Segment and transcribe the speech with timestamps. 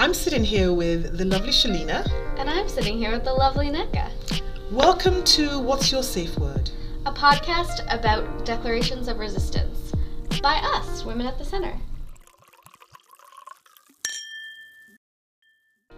[0.00, 2.08] I'm sitting here with the lovely Shelleena.
[2.38, 4.40] And I'm sitting here with the lovely Nneka.
[4.70, 6.70] Welcome to What's Your Safe Word?
[7.04, 9.90] A podcast about declarations of resistance
[10.40, 11.76] by us, Women at the Centre.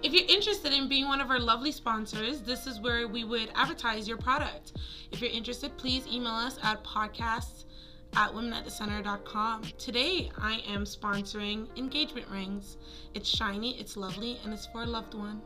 [0.03, 3.51] If you're interested in being one of our lovely sponsors, this is where we would
[3.55, 4.73] advertise your product.
[5.13, 7.67] If you're interested, please email us at podcasts
[8.17, 9.63] at womenatthecentre.com.
[9.79, 12.77] Today, I am sponsoring engagement rings.
[13.15, 15.41] It's shiny, it's lovely, and it's for a loved one.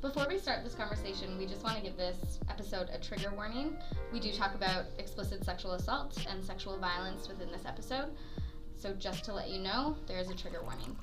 [0.00, 3.76] Before we start this conversation, we just want to give this episode a trigger warning.
[4.12, 8.10] We do talk about explicit sexual assault and sexual violence within this episode.
[8.76, 10.96] So, just to let you know, there is a trigger warning.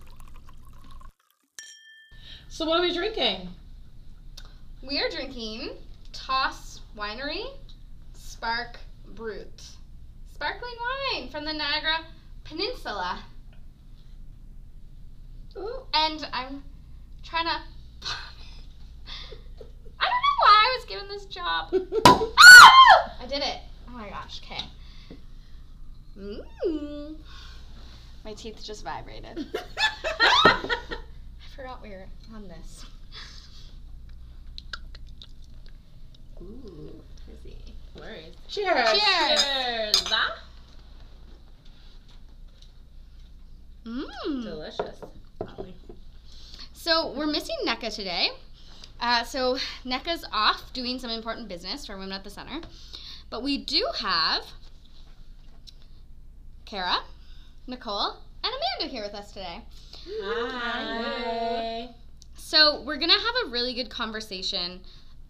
[2.48, 3.50] So, what are we drinking?
[4.82, 5.72] We are drinking
[6.14, 7.44] Tawse Winery
[8.14, 8.80] Spark
[9.14, 9.75] Brut.
[10.36, 10.74] Sparkling
[11.14, 12.00] wine from the Niagara
[12.44, 13.24] Peninsula.
[15.58, 15.86] Ooh.
[15.94, 16.62] And I'm
[17.24, 17.52] trying to.
[19.98, 21.70] I don't know why I was given this job.
[23.22, 23.60] I did it.
[23.88, 24.62] Oh my gosh, okay.
[26.20, 27.16] Mm.
[28.26, 29.48] My teeth just vibrated.
[30.44, 30.78] I
[31.56, 32.86] forgot we were on this.
[36.42, 37.65] Ooh, fizzy.
[37.96, 38.36] Worries.
[38.48, 38.90] Cheers.
[38.92, 40.04] Cheers.
[43.86, 44.44] Mmm.
[44.44, 45.00] delicious.
[46.74, 48.30] So we're missing Nneka today.
[49.00, 52.62] Uh, so Nneka's off doing some important business for Women at the Centre,
[53.30, 54.44] but we do have
[56.66, 56.98] Kara,
[57.68, 59.62] Nicole, and Amanda here with us today.
[60.08, 61.90] Hi.
[62.36, 64.82] So we're gonna have a really good conversation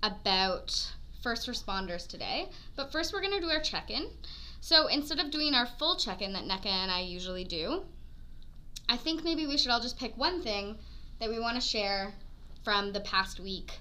[0.03, 0.94] about
[1.25, 2.47] first responders today.
[2.75, 4.11] But first, we're gonna do our check-in.
[4.61, 7.81] So instead of doing our full check-in that Nneka and I usually do,
[8.87, 10.77] I think maybe we should all just pick one thing
[11.19, 12.13] that we want to share
[12.63, 13.79] from the past week.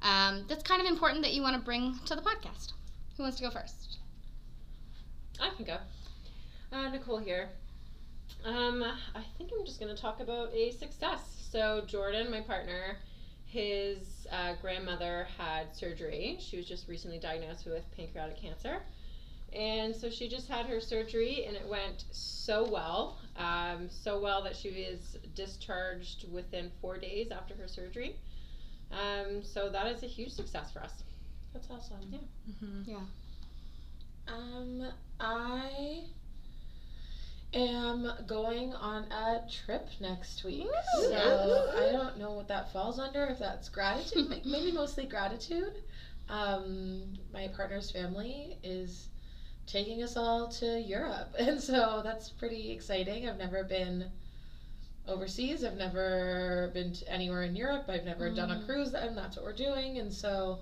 [0.00, 2.72] Um, that's kind of important that you want to bring to the podcast.
[3.18, 3.98] Who wants to go first?
[5.38, 5.76] I can go.
[6.72, 7.50] Uh, Nicole here.
[8.46, 11.20] Um, I think I'm just going to talk about a success.
[11.52, 12.96] So, Jordan, my partner,
[13.50, 16.38] his uh, grandmother had surgery.
[16.40, 18.82] She was just recently diagnosed with pancreatic cancer.
[19.52, 23.18] And so she just had her surgery, and it went so well.
[23.36, 28.14] Um, so well that she was discharged within four days after her surgery.
[28.92, 31.02] Um, so that is a huge success for us.
[31.52, 31.98] That's awesome.
[32.12, 32.18] Yeah.
[32.64, 32.94] Mm-hmm.
[34.32, 36.04] Um, I
[37.54, 40.66] am going on a trip next week.
[41.08, 45.74] So I don't know what that falls under, if that's gratitude, maybe mostly gratitude.
[46.28, 49.08] Um, my partner's family is
[49.66, 53.28] taking us all to Europe, and so that's pretty exciting.
[53.28, 54.04] I've never been
[55.08, 55.64] overseas.
[55.64, 57.84] I've never been to anywhere in Europe.
[57.88, 58.66] I've never done a Mm.
[58.66, 59.98] cruise, and that's what we're doing.
[59.98, 60.60] And so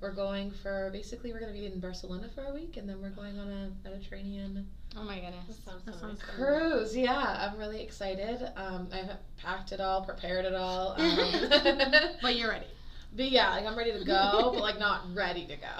[0.00, 3.00] we're going for basically we're going to be in Barcelona for a week, and then
[3.02, 4.66] we're going on a Mediterranean
[4.96, 5.58] Oh my goodness.
[5.64, 6.36] sounds That so sounds nice.
[6.36, 6.96] cruise.
[6.96, 7.16] Yeah,
[7.50, 8.46] I'm really excited.
[8.56, 10.96] Um, I've packed it all, prepared it all.
[10.98, 12.66] Um, But you're ready.
[13.16, 15.72] but yeah, like I'm ready to go, but like not ready to go.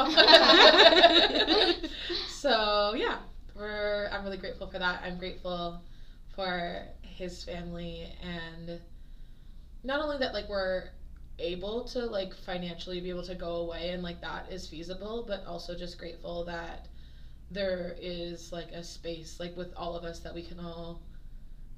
[2.28, 3.18] so yeah,
[3.54, 4.08] we're.
[4.12, 5.02] I'm really grateful for that.
[5.04, 5.80] I'm grateful
[6.34, 8.80] for his family and
[9.84, 10.84] not only that like we're
[11.38, 15.44] able to like financially be able to go away and like that is feasible, but
[15.46, 16.86] also just grateful that
[17.52, 21.02] there is like a space like with all of us that we can all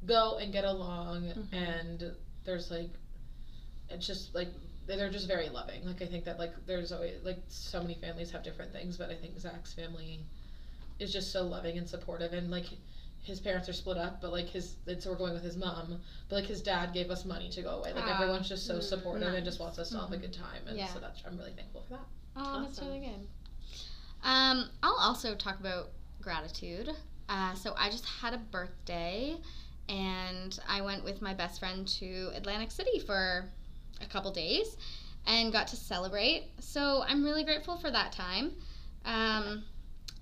[0.06, 1.52] go and get along Mhm.
[1.52, 2.90] and there's like
[3.88, 4.48] it's just like
[4.86, 5.84] they're just very loving.
[5.86, 9.10] Like I think that like there's always like so many families have different things, but
[9.10, 10.20] I think Zach's family
[10.98, 12.66] is just so loving and supportive and like
[13.22, 16.00] his parents are split up, but like his and so we're going with his mom.
[16.28, 17.94] But like his dad gave us money to go away.
[17.94, 20.18] Like Ah, everyone's just so mm, supportive and just wants us to all have a
[20.18, 20.66] good time.
[20.66, 20.86] And Yeah.
[20.92, 22.06] so that's I'm really thankful for that.
[22.36, 23.26] Oh, that's really good.
[24.24, 25.90] Um, I'll also talk about
[26.20, 26.90] gratitude.
[27.28, 29.36] Uh, so I just had a birthday,
[29.88, 33.44] and I went with my best friend to Atlantic City for
[34.00, 34.76] a couple days,
[35.26, 36.44] and got to celebrate.
[36.60, 38.52] So I'm really grateful for that time,
[39.04, 39.62] um,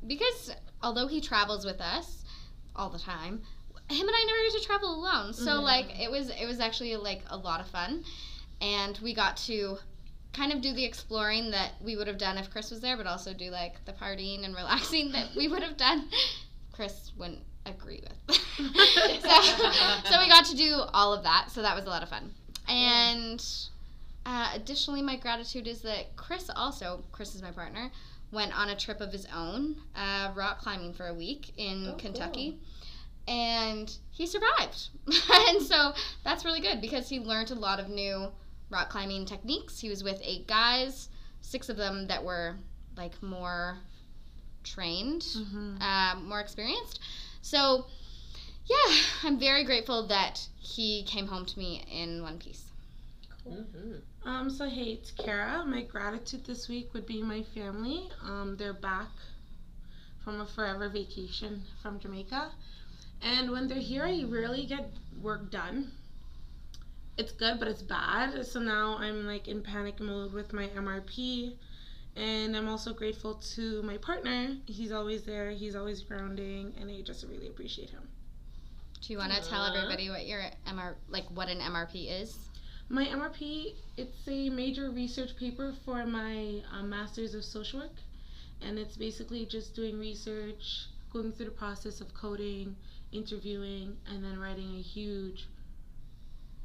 [0.06, 0.52] because
[0.82, 2.24] although he travels with us
[2.76, 3.42] all the time,
[3.90, 5.32] him and I never get to travel alone.
[5.32, 5.62] So Mhm.
[5.62, 8.04] like it was it was actually like a lot of fun,
[8.60, 9.78] and we got to
[10.32, 13.06] kind of do the exploring that we would have done if Chris was there, but
[13.06, 16.08] also do like the partying and relaxing that we would have done.
[16.72, 18.36] Chris wouldn't agree with.
[18.56, 19.70] so,
[20.10, 21.46] so we got to do all of that.
[21.50, 22.32] So that was a lot of fun.
[22.68, 23.44] And
[24.24, 27.90] uh, additionally, my gratitude is that Chris also, Chris is my partner,
[28.30, 31.96] went on a trip of his own, uh, rock climbing for a week in Oh,
[31.98, 32.58] Kentucky.
[33.28, 34.88] and he survived.
[35.48, 35.92] and so
[36.24, 38.28] that's really good because he learned a lot of new
[38.72, 39.78] rock climbing techniques.
[39.80, 41.08] He was with eight guys,
[41.40, 42.56] six of them that were
[42.96, 43.78] like more
[44.64, 45.82] trained, Mm-hmm.
[45.82, 47.00] um, more experienced.
[47.42, 47.86] So,
[48.66, 52.64] yeah, I'm very grateful that he came home to me in one piece.
[53.48, 54.28] Mm-hmm.
[54.28, 55.64] Um, so hey, it's Kara.
[55.66, 58.08] My gratitude this week would be my family.
[58.22, 59.08] Um, they're back
[60.22, 62.52] from a forever vacation from Jamaica.
[63.20, 64.90] And when they're here, I really get
[65.20, 65.90] work done.
[67.18, 68.44] It's good, but it's bad.
[68.46, 71.54] So now I'm like in panic mode with my MRP.
[72.16, 74.56] And I'm also grateful to my partner.
[74.66, 78.06] He's always there, he's always grounding, and I just really appreciate him.
[79.00, 82.36] Do you want to tell everybody what your MR like what an MRP is?
[82.88, 87.96] My MRP, it's a major research paper for my um, Master's of Social Work.
[88.60, 92.76] And it's basically just doing research, going through the process of coding,
[93.10, 95.48] interviewing, and then writing a huge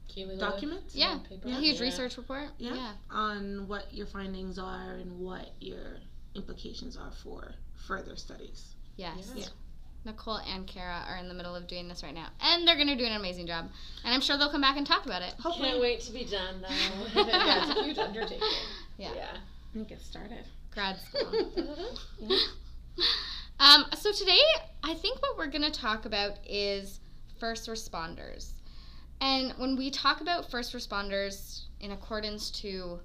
[0.08, 1.20] Cumulative document Yeah.
[1.30, 1.48] paper.
[1.48, 1.60] A Yeah.
[1.60, 1.84] huge Yeah.
[1.84, 2.50] research report.
[2.58, 2.74] Yeah.
[2.76, 2.94] yeah.
[3.10, 5.98] on what your findings are and what your
[6.36, 7.54] implications are for
[7.88, 8.76] further studies.
[8.96, 9.32] Yes.
[9.36, 9.46] Yeah.
[10.06, 12.28] Nicole and Kara are in the middle of doing this right now.
[12.40, 13.70] And they're going to do an amazing job.
[14.06, 15.34] And I'm sure they'll come back and talk about it.
[15.42, 16.70] Hopefully, Can't wait to be done though.
[17.28, 18.42] yeah, it's a huge undertaking.
[18.98, 19.14] Yeah.
[19.14, 19.38] Yeah.
[19.76, 20.44] we get started.
[20.72, 21.32] Grad school.
[23.60, 24.40] um, so today,
[24.84, 27.00] I think what we're going to talk about is
[27.40, 28.52] first responders.
[29.20, 33.00] And when we talk about first responders in accordance to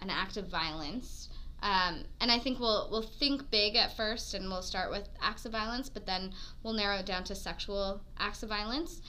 [0.00, 1.28] an act of violence,
[1.62, 5.44] um, and I think we'll we'll think big at first, and we'll start with acts
[5.44, 6.32] of violence, but then
[6.62, 9.02] we'll narrow it down to sexual acts of violence.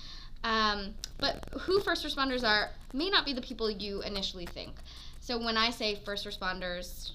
[0.44, 4.74] Um, but who first responders are may not be the people you initially think.
[5.20, 7.12] So when I say first responders,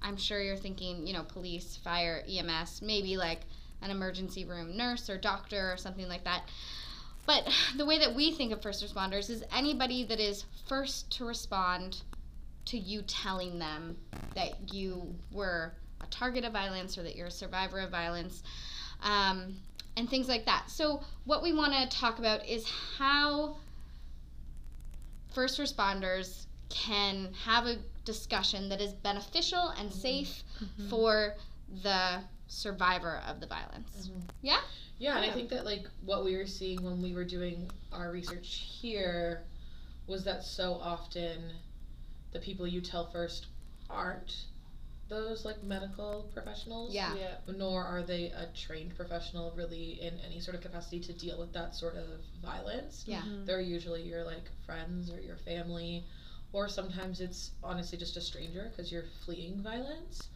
[0.00, 3.40] I'm sure you're thinking, you know, police, fire, EMS, maybe like
[3.82, 6.48] an emergency room nurse or doctor or something like that.
[7.26, 11.24] But the way that we think of first responders is anybody that is first to
[11.24, 12.02] respond
[12.66, 13.96] to you telling them
[14.34, 18.42] that you were a target of violence or that you're a survivor of violence.
[19.02, 19.56] Um,
[19.96, 20.70] and things like that.
[20.70, 22.66] So, what we want to talk about is
[22.98, 23.56] how
[25.34, 30.42] first responders can have a discussion that is beneficial and safe
[30.88, 31.34] for
[31.82, 34.10] the survivor of the violence.
[34.40, 34.60] Yeah,
[35.00, 38.78] and I think that like what we were seeing when we were doing our research
[38.80, 39.42] here
[40.06, 41.52] was that so often
[42.32, 43.46] the people you tell first
[43.90, 44.46] aren't
[45.08, 46.94] those like medical professionals.
[46.94, 47.14] Yeah.
[47.14, 47.54] Yeah.
[47.54, 51.52] Nor are they a trained professional really in any sort of capacity to deal with
[51.52, 52.06] that sort of
[52.42, 53.04] violence.
[53.06, 53.22] Yeah.
[53.44, 56.04] They're usually your like friends or your family,
[56.52, 60.28] or sometimes it's honestly just a stranger because you're fleeing violence.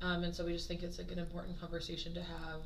[0.00, 2.62] Um, and so we just think it's like an important conversation to have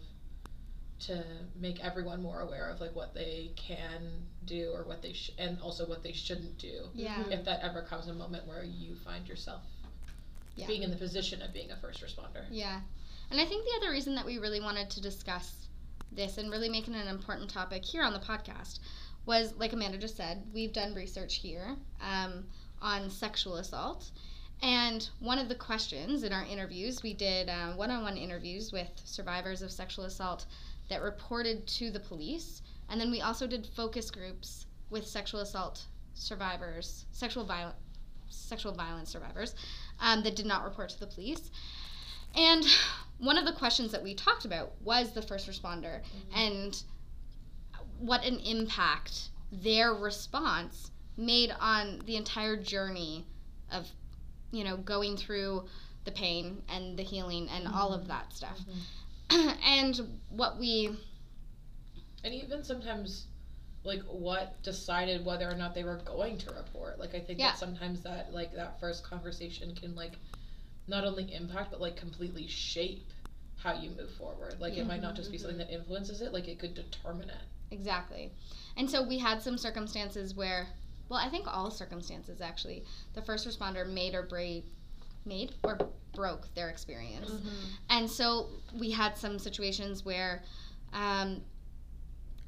[0.99, 1.23] to
[1.61, 4.03] make everyone more aware of like what they can
[4.47, 7.23] do or what they sh- and also what they shouldn't do Yeah.
[7.31, 9.63] if that ever comes a moment where you find yourself
[10.57, 10.67] Yeah.
[10.67, 12.45] being in the position of being a first responder.
[12.51, 12.81] Yeah.
[13.31, 15.67] And I think the other reason that we really wanted to discuss
[16.13, 18.79] this and really make it an important topic here on the podcast
[19.27, 22.47] was, like Amanda just said, we've done research here um,
[22.81, 24.11] on sexual assault.
[24.63, 28.89] And one of the questions in our interviews, we did one on one interviews with
[29.05, 30.47] survivors of sexual assault
[30.88, 32.62] that reported to the police.
[32.88, 37.76] And then we also did focus groups with sexual assault survivors, sexual violence,
[38.28, 39.55] sexual violence survivors
[40.00, 41.50] um, that did not report to the police.
[42.35, 42.64] And
[43.19, 46.38] one of the questions that we talked about was the first responder mm-hmm.
[46.38, 46.83] and
[47.99, 53.26] what an impact their response made on the entire journey
[53.73, 53.88] of,
[54.50, 55.64] you know, going through
[56.05, 58.11] the pain and the healing and all of mm-hmm.
[58.11, 58.59] that stuff.
[58.61, 58.78] Mm-hmm.
[59.64, 60.90] and what we
[62.25, 63.26] And even sometimes,
[63.85, 66.99] like, what decided whether or not they were going to report.
[66.99, 67.52] Like, I think Yeah.
[67.52, 70.18] that sometimes that, like, that first conversation can, like,
[70.88, 73.12] not only impact, but, like, completely shape
[73.56, 74.61] how you move forward.
[74.61, 75.42] Like, it might not just be mm-hmm.
[75.49, 77.42] something that influences it, like, it could determine it.
[77.71, 78.33] Exactly.
[78.76, 80.68] And so we had some circumstances where,
[81.09, 84.66] well, I think all circumstances actually, the first responder made or break,
[85.26, 85.78] made or
[86.14, 87.30] broke their experience.
[87.90, 90.42] And so we had some situations where
[90.92, 91.42] um,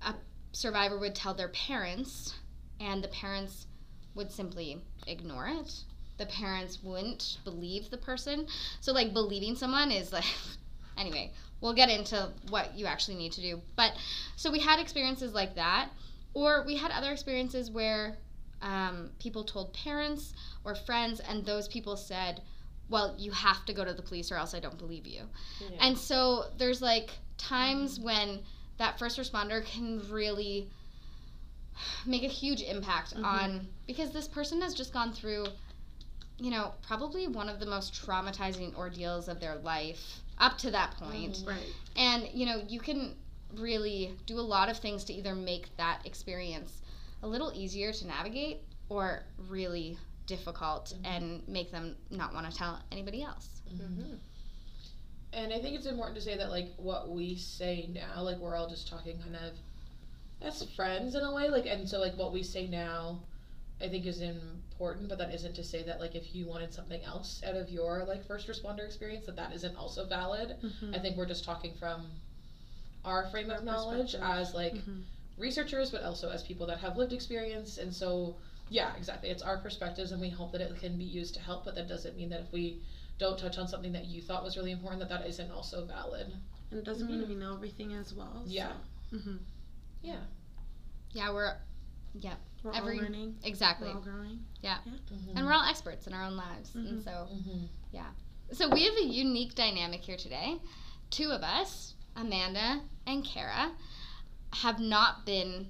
[0.03, 0.15] a
[0.53, 2.35] survivor would tell their parents,
[2.81, 3.67] and the parents
[4.15, 5.85] would simply ignore it.
[6.17, 8.47] The parents wouldn't believe the person.
[8.81, 10.25] So, like, believing someone is like,
[10.99, 13.61] anyway, we'll get into what you actually need to do.
[13.77, 13.93] But
[14.37, 15.91] so we had experiences like that,
[16.35, 18.17] or we had other experiences where
[18.63, 22.43] um, people told parents or friends, and those people said,
[22.89, 25.23] well, you have to go to the police or else I don't believe you.
[25.61, 25.69] Yeah.
[25.81, 28.41] And so there's like times when
[28.79, 30.69] that first responder can really
[32.07, 33.25] make a huge impact Mhm.
[33.25, 35.47] on because this person has just gone through
[36.41, 40.97] you know probably one of the most traumatizing ordeals of their life up to that
[40.97, 41.47] point Mhm.
[41.47, 41.75] Right.
[41.97, 43.17] and you know you can
[43.55, 46.83] really do a lot of things to either make that experience
[47.23, 51.07] a little easier to navigate or really difficult Mhm.
[51.07, 54.15] and make them not want to tell anybody else Mm-hmm.
[55.35, 58.57] And I think it's important to say that like what we say now, like we're
[58.57, 59.53] all just talking kind of
[60.41, 63.21] as friends in a way, like and so like what we say now
[63.81, 67.03] I think is important, but that isn't to say that like if you wanted something
[67.05, 70.57] else out of your like first responder experience that that isn't also valid.
[70.63, 70.97] Mhm.
[70.97, 72.07] I think we're just talking from
[73.05, 75.03] our frame Our of knowledge as like Mhm.
[75.37, 77.77] researchers, but also as people that have lived experience.
[77.79, 78.37] And so,
[78.71, 79.31] yeah, exactly.
[79.31, 81.65] It's our perspectives, and we hope that it can be used to help.
[81.65, 82.81] But that doesn't mean that if we
[83.19, 86.27] don't touch on something that you thought was really important, that that isn't also valid.
[86.71, 88.43] And it doesn't mean we know everything as well.
[88.47, 88.73] Yeah.
[89.11, 89.37] hmm
[90.03, 90.21] Yeah.
[91.13, 91.55] yeah we're
[92.63, 93.37] We're Every- all learning.
[93.45, 94.41] exactly We're all growing.
[94.65, 95.37] Mm-hmm.
[95.37, 97.05] and we're all experts in our own lives and Mhm.
[97.05, 98.03] so Mm-hmm.
[98.53, 100.59] so we have a unique dynamic here today
[101.11, 103.71] two of us amanda and kara
[104.55, 105.69] have not been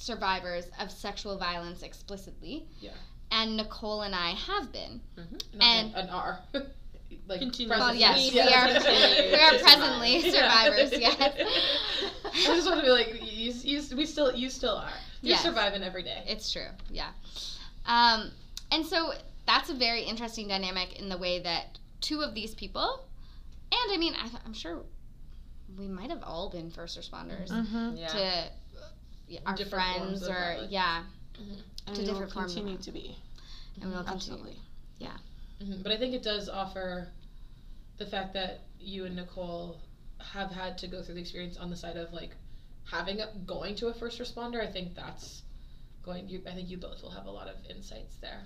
[0.00, 2.90] survivors of sexual violence explicitly Yeah.
[3.30, 6.38] and nicole and i have been Not And- an R.
[7.28, 7.68] like Continue.
[7.68, 8.60] well present yes we Yeah.
[8.60, 8.68] are
[9.30, 10.98] we are presently survivors Yeah.
[10.98, 11.48] yes
[12.32, 13.82] I just want to be like you, you.
[13.96, 14.88] We still, you still are.
[15.20, 15.42] You're Yes.
[15.42, 16.22] surviving every day.
[16.28, 17.08] It's true, yeah.
[17.86, 18.30] Um,
[18.70, 19.12] and so
[19.46, 23.04] that's a very interesting dynamic in the way that two of these people,
[23.72, 24.78] and I mean, I, I'm sure
[25.76, 27.96] we might have all been first responders Mm-hmm.
[27.96, 28.06] Yeah.
[28.08, 28.44] to yeah,
[29.46, 30.72] our Different friends of or violence.
[30.72, 31.04] yeah,
[31.86, 32.84] And To we different forms of continue violence.
[32.86, 33.16] to be.
[33.80, 34.38] and we'll continue.
[34.44, 34.56] Absolutely.
[35.60, 37.08] Mhm, But I think it does offer
[37.98, 39.78] the fact that you and Nicole
[40.18, 42.34] have had to go through the experience on the side of like
[42.84, 44.60] having a, going to a first responder.
[44.66, 45.42] I think that's
[46.02, 46.28] going.
[46.28, 48.42] You, I think you both will have a lot of insights there.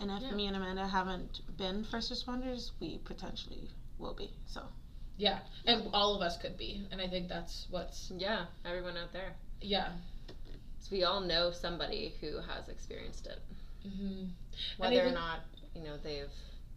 [0.00, 0.32] And if Yeah.
[0.32, 4.30] me and Amanda haven't been first responders, we potentially will be.
[4.46, 4.62] So
[5.16, 9.12] Yeah, and all of us could be, and I think that's what's Yeah, everyone out
[9.12, 9.34] there.
[9.62, 9.92] yeah.
[10.80, 13.38] So we all know somebody who has experienced it,
[13.86, 14.24] Mm-hmm.
[14.76, 15.40] whether or not
[15.74, 16.28] you know they've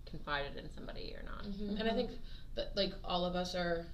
[0.06, 1.44] confided in somebody or not.
[1.46, 2.12] hmm And I think
[2.56, 3.86] that like all of us are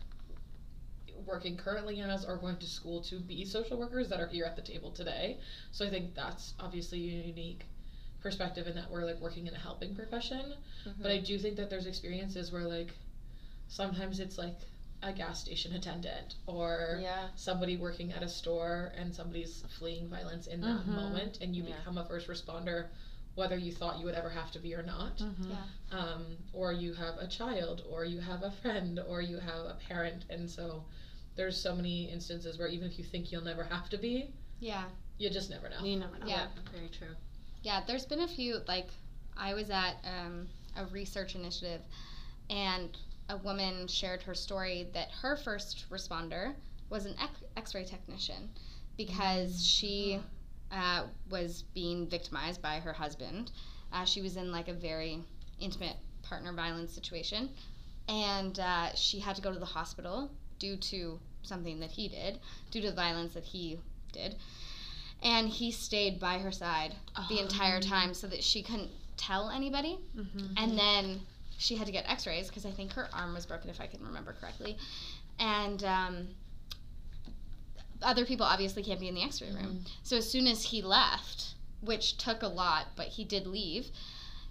[1.26, 4.56] working currently as or going to school to be social workers that are here at
[4.56, 5.38] the table today.
[5.72, 7.66] So I think that's obviously a unique
[8.22, 10.54] perspective in that we're like working in a helping profession.
[11.02, 12.94] But I do think that there's experiences where like
[13.68, 14.56] sometimes it's like
[15.02, 20.48] a gas station attendant or yeah, somebody working at a store and somebody's fleeing violence
[20.48, 20.88] in that Mhm.
[20.88, 21.78] moment and you Yeah.
[21.78, 22.88] become a first responder
[23.36, 25.50] whether you thought you would ever have to be or not mhm.
[25.50, 25.64] Yeah.
[25.98, 29.78] um, or you have a child or you have a friend or you have a
[29.88, 30.84] parent and so
[31.36, 34.90] there's so many instances where even if you think you'll never have to be Yeah,
[35.18, 36.28] you just never know you never know.
[36.28, 36.48] Yeah.
[36.74, 37.16] very true.
[37.64, 37.82] yeah.
[37.88, 38.90] There's been a few like
[39.38, 41.80] I was at um, a research initiative,
[42.50, 42.98] and
[43.30, 46.54] a woman shared her story that her first responder
[46.90, 48.50] was an X- X-ray technician
[48.98, 50.20] because she
[50.72, 53.52] uh, was being victimized by her husband.
[53.94, 55.20] Uh, she was in like a very
[55.60, 57.50] intimate partner violence situation,
[58.08, 62.40] and uh, she had to go to the hospital due to something that he did,
[62.72, 63.80] due to the violence that he
[64.12, 64.36] did.
[65.22, 66.96] And he stayed by her side
[67.30, 69.98] the entire time so that she couldn't tell anybody.
[70.16, 70.54] Mhm.
[70.58, 71.22] And then
[71.60, 73.86] she had to get x rays because I think her arm was broken, if I
[73.86, 74.78] can remember correctly.
[75.40, 76.28] And um,
[78.02, 79.66] other people obviously can't be in the x ray room.
[79.66, 79.88] Mm-hmm.
[80.04, 83.88] So as soon as he left, which took a lot, but he did leave,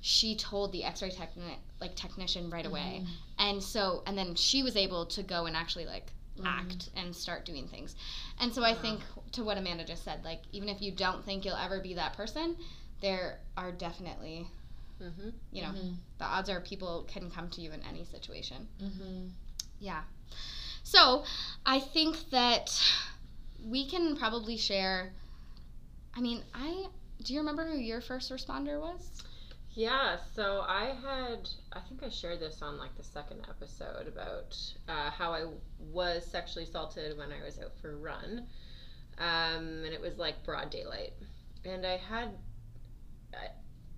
[0.03, 2.73] she told the x ray techni- like technician right mm-hmm.
[2.73, 3.07] away.
[3.39, 6.13] And so, and then she was able to go and actually like
[6.45, 7.07] act mm-hmm.
[7.07, 7.97] and start doing things.
[8.39, 9.01] And so I think
[9.33, 12.13] to what Amanda just said, like even if you don't think you'll ever be that
[12.13, 12.57] person,
[13.01, 14.47] there are definitely,
[15.01, 15.29] Mm-hmm.
[15.53, 15.97] you know, Mhm.
[16.19, 18.67] the odds are people can come to you in any situation.
[18.81, 19.31] Mhm.
[19.81, 20.03] Yeah.
[20.83, 21.25] So
[21.65, 22.71] I think that
[23.65, 25.13] we can probably share.
[26.15, 26.89] I mean, I
[27.23, 29.23] do you remember who your first responder was?
[29.75, 34.57] Yeah, so I had, I think I shared this on like the second episode about
[34.89, 35.47] uh, how I
[35.93, 38.49] was sexually assaulted when I was out for a run.
[39.19, 41.13] Um, and it was like broad daylight.
[41.65, 42.31] And I had,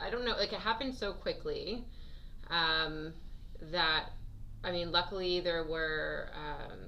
[0.03, 1.85] I, don't know, like it happened so quickly
[2.51, 3.13] um,
[3.73, 4.07] that,
[4.65, 6.79] I mean, luckily there were um,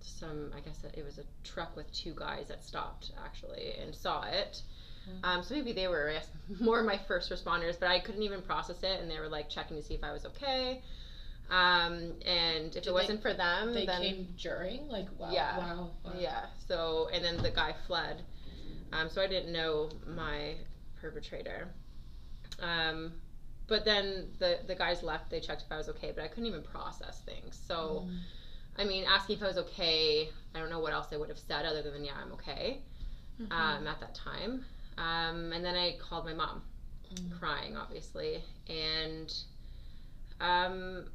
[0.00, 4.22] some, I guess it was a truck with two guys that stopped actually and saw
[4.24, 4.62] it.
[5.24, 6.28] Um, so maybe they were guess,
[6.60, 9.76] more my first responders, but I couldn't even process it, and they were like checking
[9.76, 10.82] to see if I was okay.
[11.50, 15.58] Um, and if Did it wasn't for them, They then came during, like wow, Yeah.
[15.58, 16.12] wow, wow.
[16.16, 16.46] yeah.
[16.68, 18.22] So and then the guy fled.
[18.92, 20.54] Um, so I didn't know my
[21.00, 21.68] perpetrator.
[22.60, 23.12] Um,
[23.66, 25.30] but then the the guys left.
[25.30, 27.58] They checked if I was okay, but I couldn't even process things.
[27.66, 28.18] So Mm.
[28.78, 30.28] I mean, asking if I was okay.
[30.54, 32.82] I don't know what else I would have said other than yeah, I'm okay.
[33.40, 33.52] Mm-hmm.
[33.52, 34.64] Um, at that time.
[34.98, 36.62] Um, and then I called my mom,
[37.14, 37.38] Mm.
[37.40, 39.32] crying obviously, and
[40.40, 41.06] um,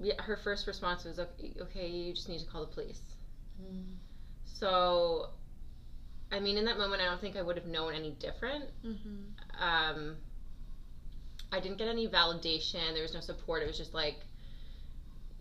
[0.00, 3.00] yeah, her first response was okay, okay, you just need to call the police.
[3.60, 3.94] Mm.
[4.44, 5.30] So,
[6.32, 8.64] I mean, in that moment, I don't think I would have known any different.
[8.84, 9.62] Mm-hmm.
[9.62, 10.16] Um,
[11.54, 12.92] I didn't get any validation.
[12.94, 13.62] There was no support.
[13.62, 14.16] It was just like,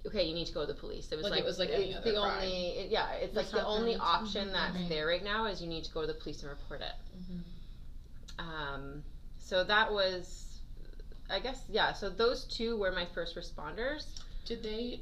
[0.05, 1.12] okay, you need to go to the police.
[1.12, 2.36] It was Like like, it was like any it's other the crime.
[2.43, 4.01] only, it- yeah, it's like That's the not only right.
[4.01, 4.53] option Mhm.
[4.53, 4.89] that's Right.
[4.89, 6.96] there right now is you need to go to the police and report it.
[7.22, 7.43] Mhm.
[8.39, 9.03] Um,
[9.39, 10.60] so that was,
[11.29, 11.93] I guess, yeah.
[11.93, 14.05] So those two were my first responders.
[14.46, 15.01] Did they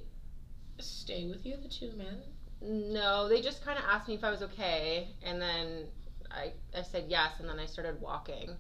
[0.80, 2.22] stay with you, the two men?
[2.62, 5.88] No, they just kind of asked me if I was okay, and then
[6.30, 8.56] I I said yes, and then I started walking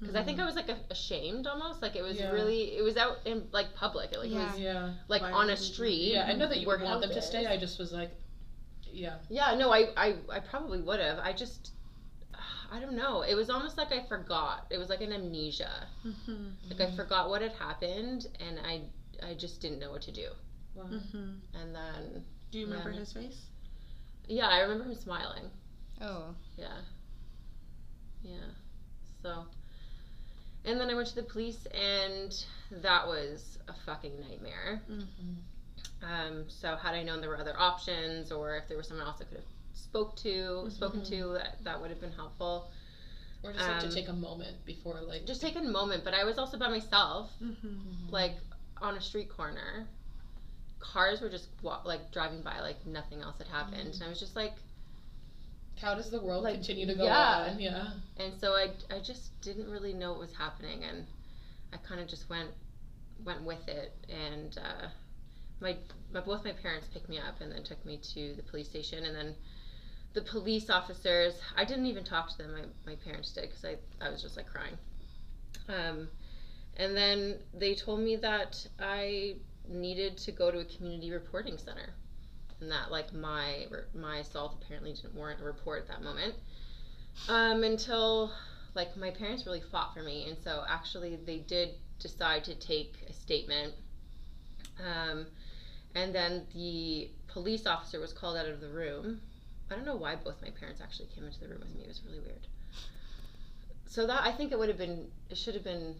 [0.00, 2.30] because I think I was like a, ashamed almost, like it was Yeah.
[2.30, 4.94] really it was out in like public, it, like it was Yeah.
[5.08, 6.12] like Why on a would you do- street.
[6.14, 7.46] Yeah, I know that you where would want them to stay.
[7.46, 8.10] I just was like,
[8.82, 9.16] yeah.
[9.28, 11.18] Yeah, no, I I I probably would have.
[11.18, 11.70] I just.
[12.72, 13.22] I don't know.
[13.22, 14.66] It was almost like I forgot.
[14.70, 15.86] It was like an amnesia.
[16.04, 16.46] Mm-hmm.
[16.70, 18.82] Like I forgot what had happened, and I
[19.22, 20.28] I just didn't know what to do.
[20.74, 20.84] Wow.
[20.84, 21.32] Mm-hmm.
[21.60, 22.98] And then Do you remember Yeah.
[23.00, 23.46] his face?
[24.26, 25.44] yeah, I remember him smiling.
[26.00, 26.34] Oh.
[26.56, 26.78] Yeah.
[28.22, 28.48] Yeah.
[29.22, 29.44] So.
[30.64, 32.44] And then I went to the police, and
[32.82, 34.80] that was a fucking nightmare.
[34.90, 36.04] Mm-hmm.
[36.04, 39.18] Um, so had I known there were other options, or if there was someone else
[39.20, 42.70] I could have spoke to, spoken to, that, that would have been helpful.
[43.42, 46.14] Or just like Um, to take a moment before like Just take a moment, but
[46.14, 48.08] I was also by myself, Mm-hmm.
[48.10, 48.36] like
[48.80, 49.86] on a street corner.
[50.80, 51.48] Cars were just
[51.84, 54.52] like driving by, like nothing else had happened, and I was just like,
[55.80, 57.48] how does the world like, continue to go yeah.
[57.50, 57.60] on?
[57.60, 57.88] Yeah.
[58.16, 61.06] and so I, I just didn't really know what was happening and
[61.72, 62.50] I kind of just went
[63.24, 64.88] went with it and uh,
[65.60, 65.76] my,
[66.12, 69.04] my both my parents picked me up and then took me to the police station
[69.04, 69.34] and then
[70.12, 73.76] the police officers I didn't even talk to them my, my parents did because I,
[74.04, 74.76] I was just like crying
[75.68, 76.08] um,
[76.76, 79.36] and then they told me that I
[79.68, 81.94] needed to go to a community reporting center
[82.60, 86.34] and that like my my assault apparently didn't warrant a report at that moment
[87.28, 88.32] um, until
[88.74, 92.94] like my parents really fought for me and so actually they did decide to take
[93.08, 93.72] a statement
[94.80, 95.26] um,
[95.94, 99.20] and then the police officer was called out of the room
[99.70, 101.88] i don't know why both my parents actually came into the room with me it
[101.88, 102.46] was really weird
[103.86, 105.94] so that i think it would have been it should have been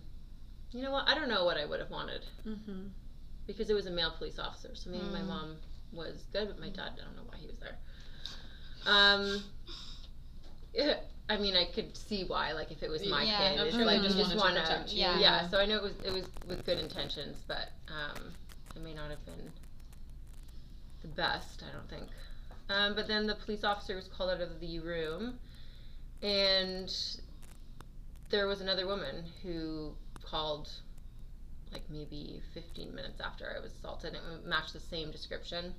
[0.73, 2.88] you know what i don't know what i would have wanted Mm-hmm.
[3.47, 4.71] because it was a male police officer.
[4.75, 5.27] So maybe my Mm.
[5.27, 5.57] mom
[5.94, 7.76] was good, but my dad, I don't know why he was there.
[8.87, 9.42] Um,
[10.74, 10.94] yeah,
[11.28, 12.52] I mean, I could see why.
[12.52, 14.57] Like, if it was my Yeah, kid, it's like you just just wanted to want
[14.57, 14.62] to.
[14.62, 15.00] protect you.
[15.00, 15.18] Yeah.
[15.20, 15.48] Yeah.
[15.48, 18.35] So I know it was it was with good intentions, but um,
[18.76, 19.52] it may not have been
[21.02, 21.62] the best.
[21.62, 22.11] I don't think.
[22.68, 25.38] Um, but then the police officer was called out of the room,
[26.22, 26.90] and
[28.30, 30.70] there was another woman who called
[31.75, 34.15] like maybe 15 minutes after I was assaulted.
[34.15, 35.75] and It matched the same description.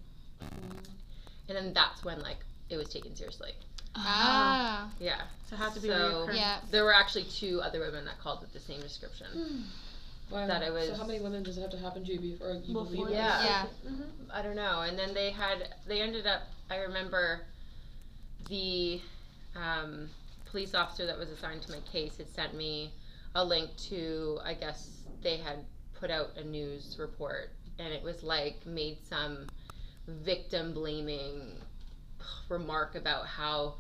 [1.48, 2.38] And then that's when like
[2.70, 3.54] it was taken seriously.
[3.96, 4.90] Ah.
[5.00, 5.22] Yeah.
[5.50, 6.60] So it had to be So- Yeah.
[6.70, 9.64] There were actually two other women that called with the same description.
[10.32, 10.48] Wow.
[10.48, 12.74] That it was- So how many women does it have to happen to before you
[12.74, 13.14] Before believe it?
[13.14, 13.44] Yeah.
[13.44, 13.66] Yeah.
[14.34, 14.82] I don't know.
[14.82, 17.42] And then they had they ended up I remember
[18.50, 19.00] the
[19.56, 20.10] um,
[20.50, 22.92] police officer that was assigned to my case had sent me
[23.36, 24.90] a link to I guess
[25.22, 25.60] they had
[26.00, 29.48] put out a news report and it was like made some
[30.08, 31.52] victim blaming
[32.50, 33.76] remark about how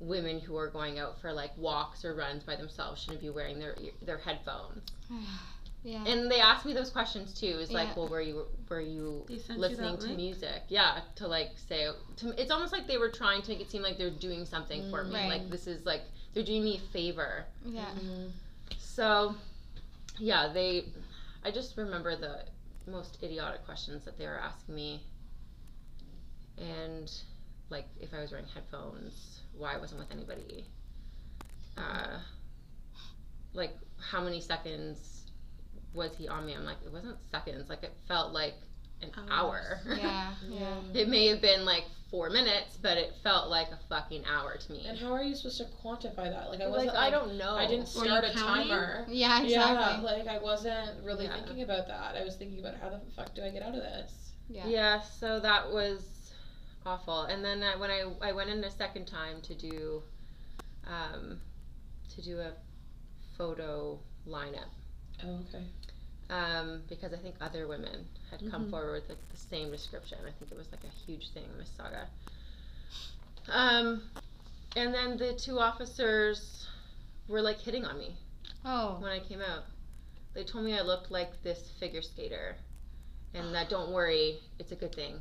[0.00, 3.58] women who are going out for like walks or runs by themselves shouldn't be wearing
[3.58, 4.82] their their headphones
[5.84, 6.04] yeah.
[6.06, 7.46] and they asked me those questions too.
[7.46, 7.94] Is like, Yeah.
[7.96, 10.16] well, were you were you They sent you listening to link?
[10.16, 10.62] music?
[10.68, 13.82] Yeah, to like say, to, it's almost like they were trying to make it seem
[13.82, 15.14] like they're doing something for me.
[15.14, 15.28] Right.
[15.28, 16.02] Like this is like
[16.34, 17.44] they're doing me a favor.
[17.64, 17.86] yeah.
[18.00, 18.30] Mhm.
[18.78, 19.34] So,
[20.18, 20.84] yeah, they.
[21.44, 22.44] I just remember the
[22.90, 25.02] most idiotic questions that they were asking me,
[26.58, 27.10] and
[27.68, 30.66] like if I was wearing headphones, why I wasn't with anybody.
[31.76, 32.18] Uh,
[33.54, 35.30] like how many seconds
[35.94, 36.54] was he on me?
[36.54, 37.68] I'm like, it wasn't seconds.
[37.68, 38.54] Like it felt like
[39.02, 39.30] an Hours.
[39.30, 39.96] hour.
[39.96, 40.32] Yeah.
[40.48, 40.74] Yeah.
[40.94, 44.72] It may have been like four minutes, but it felt like a fucking hour to
[44.72, 44.84] me.
[44.86, 46.50] And how are you supposed to quantify that?
[46.50, 47.54] Like I wasn't I like, don't know.
[47.54, 48.68] I didn't start a counting?
[48.68, 49.06] timer.
[49.08, 49.50] Yeah, exactly.
[49.50, 51.36] Yeah, like I wasn't really Yeah.
[51.36, 52.14] thinking about that.
[52.16, 54.32] I was thinking about how the fuck do I get out of this?
[54.48, 54.66] Yeah.
[54.66, 56.04] Yeah, so that was
[56.84, 57.22] awful.
[57.22, 60.02] And then I, when I I went in a second time to do,
[60.86, 61.40] um,
[62.14, 62.52] to do a
[63.38, 64.68] photo lineup,
[65.24, 65.64] Oh, okay.
[66.32, 68.70] Um, because I think other women had come Mhm.
[68.70, 70.18] forward with like, the same description.
[70.26, 72.08] I think it was like a huge thing in Mississauga.
[73.48, 74.02] Um,
[74.74, 76.66] and then the two officers
[77.28, 78.16] were like hitting on me
[78.64, 78.94] Oh.
[79.00, 79.64] when I came out.
[80.32, 82.56] They told me I looked like this figure skater,
[83.34, 85.20] and that don't worry, it's a good thing.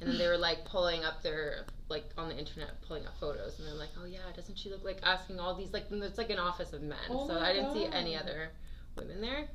[0.00, 3.58] And then they were like pulling up their like on the internet, pulling up photos,
[3.58, 6.18] and they're like, "Oh yeah, doesn't she look like?" Asking all these like and it's
[6.18, 8.50] like an office of men, Oh so I didn't see any other
[8.96, 9.46] women there.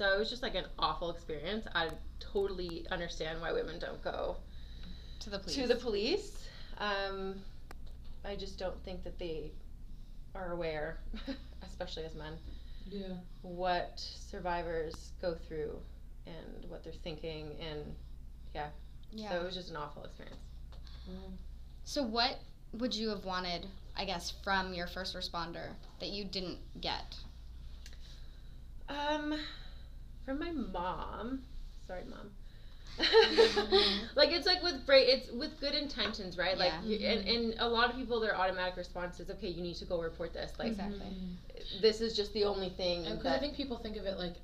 [0.00, 1.66] So it was just like an awful experience.
[1.74, 4.36] I totally understand why women don't go
[5.18, 5.56] To the police.
[5.56, 6.48] to the police.
[6.78, 7.34] Um,
[8.24, 9.52] I just don't think that they
[10.34, 11.00] are aware,
[11.62, 12.32] especially as men,
[12.90, 13.08] Yeah.
[13.42, 15.78] what survivors go through
[16.26, 17.50] and what they're thinking.
[17.60, 17.94] And
[18.54, 18.70] yeah.
[19.28, 20.40] so it was just an awful experience.
[21.84, 22.38] So what
[22.72, 23.66] would you have wanted,
[23.98, 27.16] I guess, from your first responder that you didn't get?
[28.88, 29.34] Um,
[30.24, 31.42] from my mom.
[31.86, 32.30] Sorry, mom.
[32.98, 34.06] Mm-hmm.
[34.16, 36.56] like it's like with great, it's with good intentions, right?
[36.58, 36.96] Like, Yeah.
[36.98, 37.50] you, and mm-hmm.
[37.50, 40.32] and a lot of people, their automatic response is, okay, you need to go report
[40.34, 40.52] this.
[40.58, 40.98] Like, Exactly.
[40.98, 41.80] Mm-hmm.
[41.80, 44.34] this is just the only thing And 'cause I think people think of it like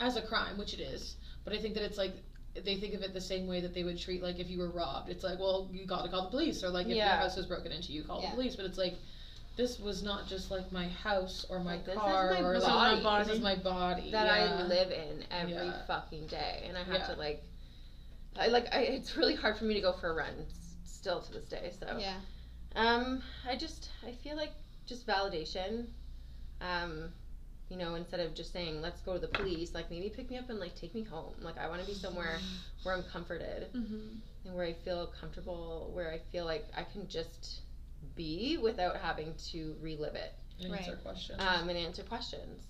[0.00, 2.14] as a crime, which it is, but I think that it's like
[2.64, 4.70] they think of it the same way that they would treat like if you were
[4.70, 5.10] robbed.
[5.10, 7.46] It's like, well, you got to call the police, or like if your house was
[7.46, 8.30] broken into, you call Yeah.
[8.30, 8.56] the police.
[8.56, 8.94] But it's like
[9.56, 12.52] this was not just like my house or my Like, this is car my or
[12.54, 13.32] This is like my this body.
[13.32, 14.54] is my body that yeah.
[14.60, 15.86] I live in every Yeah.
[15.86, 17.06] fucking day, and I have Yeah.
[17.06, 17.42] to like,
[18.38, 21.20] I like, I, it's really hard for me to go for a run s- still
[21.22, 21.70] to this day.
[21.78, 22.20] So, Yeah.
[22.74, 24.52] um, I just, I feel like
[24.86, 25.86] just validation,
[26.60, 27.12] um,
[27.68, 30.36] you know, instead of just saying let's go to the police, like maybe pick me
[30.36, 31.34] up and like take me home.
[31.40, 32.38] Like I want to be somewhere
[32.82, 34.18] where I'm comforted Mm-hmm.
[34.44, 37.62] and where I feel comfortable, where I feel like I can just
[38.14, 41.02] be without having to relive it and answer Right.
[41.02, 41.40] questions.
[41.40, 42.64] um, and answer questions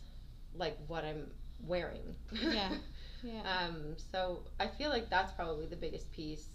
[0.54, 1.30] like what I'm
[1.66, 2.14] wearing.
[2.32, 2.74] Yeah.
[3.22, 3.42] Yeah.
[3.66, 6.46] um, so I feel like that's probably the biggest piece.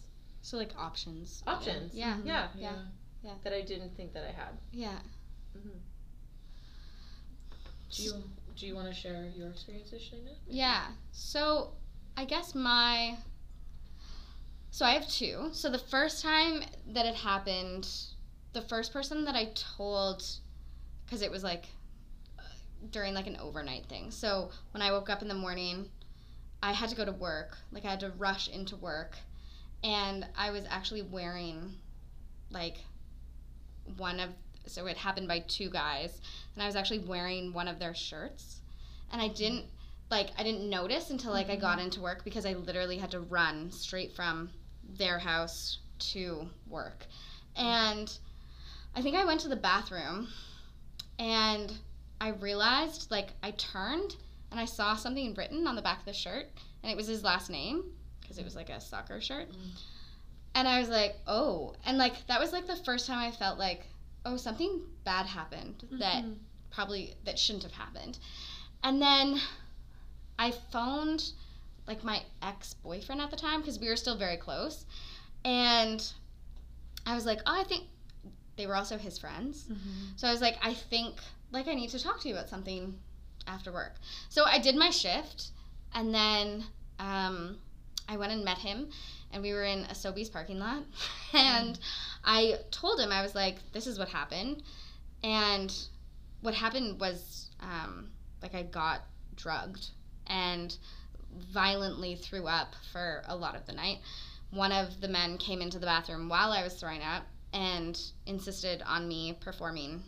[0.41, 1.43] So like options.
[1.45, 1.93] Options.
[1.93, 2.15] Yeah.
[2.17, 2.25] Mhm.
[2.25, 2.47] Yeah.
[2.55, 2.75] Yeah.
[3.23, 3.33] Yeah.
[3.43, 4.57] That I didn't think that I had.
[4.71, 4.99] Yeah.
[7.89, 8.13] Do you
[8.55, 10.35] do you want to share your experiences, Shelleena?
[10.47, 10.85] Yeah.
[11.11, 11.71] So
[12.15, 13.17] I guess my
[14.69, 15.49] so I have two.
[15.51, 16.63] So the first time
[16.93, 17.89] that it happened,
[18.53, 20.23] the first person that I told
[21.07, 21.67] cuz it was like
[22.39, 22.43] uh,
[22.89, 24.11] during like an overnight thing.
[24.11, 25.89] So when I woke up in the morning,
[26.63, 27.57] I had to go to work.
[27.71, 29.17] Like I had to rush into work
[29.83, 31.75] and I was actually wearing
[32.49, 32.77] like
[33.97, 34.29] one of
[34.67, 36.21] so it happened by two guys
[36.53, 38.61] and I was actually wearing one of their shirts
[39.11, 39.65] and I didn't
[40.09, 43.21] like I didn't notice until like I got into work because I literally had to
[43.21, 44.49] run straight from
[44.97, 47.05] their house to work.
[47.55, 48.17] And
[48.95, 50.27] I think I went to the bathroom
[51.17, 51.73] and
[52.19, 54.15] I realized like I turned
[54.51, 56.47] and I saw something written on the back of the shirt
[56.83, 57.83] and it was his last name
[58.21, 59.49] because it was like a soccer shirt.
[59.51, 59.81] Mm.
[60.53, 63.57] And I was like, "Oh." And like that was like the first time I felt
[63.57, 63.87] like,
[64.25, 66.33] "Oh, something bad happened that mm-hmm.
[66.71, 68.19] probably that shouldn't have happened."
[68.83, 69.39] And then
[70.37, 71.31] I phoned
[71.87, 74.85] like my ex-boyfriend at the time because we were still very close.
[75.45, 76.05] And
[77.05, 77.85] I was like, "Oh, I think
[78.61, 79.67] they were also his friends."
[80.15, 81.15] So I was like, "I think
[81.51, 82.95] like I need to talk to you about something
[83.47, 83.95] after work."
[84.29, 85.49] So I did my shift
[85.93, 86.65] and then
[86.99, 87.57] um,
[88.07, 88.89] I went and met him
[89.31, 90.83] and we were in a Sobeys parking lot
[91.33, 91.79] and
[92.23, 94.63] I told him I was like, "This is what happened."
[95.23, 95.73] And
[96.41, 99.89] what happened was um, like I got drugged
[100.27, 100.75] and
[101.51, 103.99] violently threw up for a lot of the night.
[104.51, 108.81] One of the men came into the bathroom while I was throwing up and insisted
[108.85, 110.03] on me performing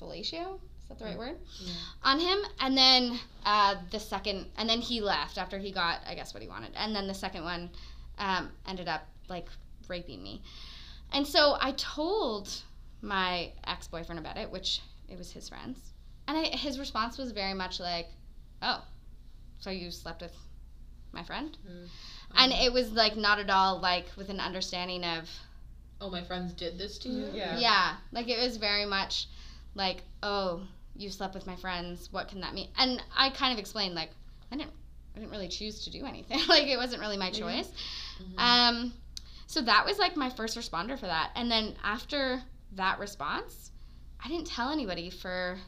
[0.00, 0.58] fellatio.
[0.82, 1.36] Is that the right word?
[1.60, 1.72] Yeah.
[2.02, 6.14] On him, and then uh, the second, and then he left after he got, I
[6.14, 6.72] guess, what he wanted.
[6.76, 7.70] And then the second one
[8.18, 9.48] um, ended up like
[9.88, 10.42] raping me.
[11.12, 12.50] And so I told
[13.00, 15.78] my ex boyfriend about it, which it was his friends.
[16.26, 18.08] And I, his response was very much like,
[18.62, 18.84] oh,
[19.58, 20.34] so you slept with
[21.12, 21.56] my friend?
[21.66, 21.88] Mm.
[22.36, 25.28] And it was like not at all like with an understanding of,
[26.00, 27.28] Oh, my friends did this to you.
[27.32, 27.58] Yeah.
[27.58, 29.28] yeah, like it was very much
[29.74, 30.60] like, oh,
[30.96, 32.08] you slept with my friends.
[32.12, 32.68] What can that mean?
[32.78, 34.10] And I kind of explained like,
[34.52, 34.72] I didn't
[35.16, 36.40] I didn't really choose to do anything.
[36.48, 37.40] like it wasn't really my Yeah.
[37.40, 37.72] choice.
[38.20, 38.38] Mhm.
[38.40, 38.92] Um,
[39.46, 41.30] so that was like my first responder for that.
[41.36, 42.42] And then after
[42.72, 43.70] that response,
[44.24, 45.58] I didn't tell anybody for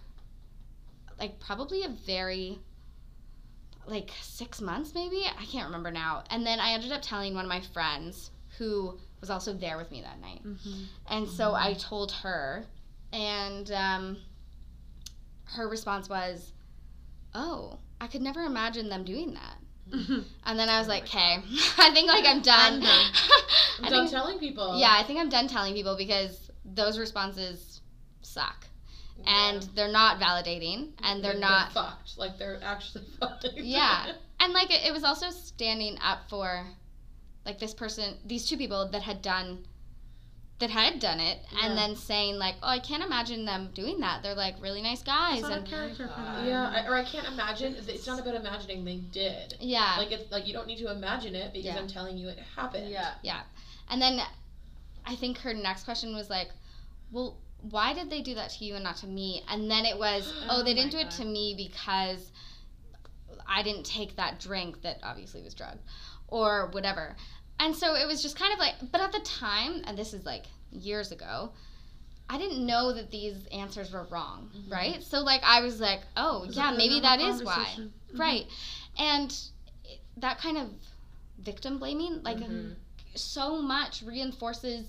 [1.19, 2.59] like probably a very
[3.87, 5.23] like six months maybe.
[5.39, 6.25] I can't remember now.
[6.31, 9.91] And then I ended up telling one of my friends who was also there with
[9.91, 10.43] me that night.
[10.45, 10.83] Mm-hmm.
[11.09, 12.65] And so I told her,
[13.13, 14.17] and um,
[15.45, 16.53] her response was,
[17.35, 19.57] "Oh, I could never imagine them doing that."
[20.45, 21.37] And then I was Oh like, "Okay,
[21.79, 23.13] I think like I'm done." I'm done.
[23.85, 24.79] I'm done think- telling people.
[24.79, 27.81] yeah, I think I'm done telling people because those responses
[28.23, 28.66] suck,
[29.25, 31.73] and they're not validating, and they're Like, not.
[31.73, 32.19] fucked.
[32.19, 33.47] Like they're actually fucked.
[33.55, 34.13] Yeah.
[34.39, 36.67] And like it, it was also standing up for
[37.47, 39.65] like this person these two people that had done
[40.59, 41.67] that had done it Yeah.
[41.67, 45.03] and then saying like oh i can't imagine them doing that they're like really nice
[45.03, 47.77] guys It's a and character oh for Yeah, I, or I can't imagine.
[47.89, 48.85] It's not about imagining.
[48.85, 49.55] They did.
[49.59, 51.79] yeah Like it's like you don't need to imagine it because Yeah.
[51.79, 52.91] I'm telling you it happened.
[52.91, 53.41] Yeah yeah.
[53.89, 54.21] and then
[55.07, 56.51] i think her next question was like
[57.11, 59.99] well why did they do that to you and not to me and then it
[59.99, 61.11] was oh, Oh they didn't do it God.
[61.13, 62.31] to me because
[63.49, 65.81] i didn't take that drink that obviously was drugged
[66.29, 67.17] or whatever
[67.59, 70.25] and so it was just kind of like but at the time and this is
[70.25, 71.53] like years ago
[72.29, 74.73] i didn't know that these answers were wrong Mhm.
[74.73, 77.75] right so like i was like oh It's yeah maybe that is why.
[77.79, 77.91] Mhm.
[78.19, 78.47] right
[78.99, 79.35] and
[80.19, 80.69] that kind of
[81.39, 82.75] victim blaming like Mhm.
[83.15, 84.87] so much reinforces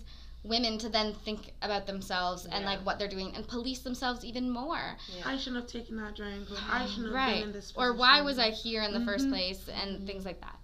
[0.47, 2.65] women to then think about themselves and Yeah.
[2.71, 6.49] like what they're doing and police themselves even more I shouldn't have taken that drink.
[6.51, 7.83] Or I shouldn't have right been in this place.
[7.85, 9.31] or why was i here in the first Mhm.
[9.31, 10.05] place and Mhm.
[10.07, 10.57] things like that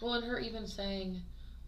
[0.00, 1.22] Well, and her even saying,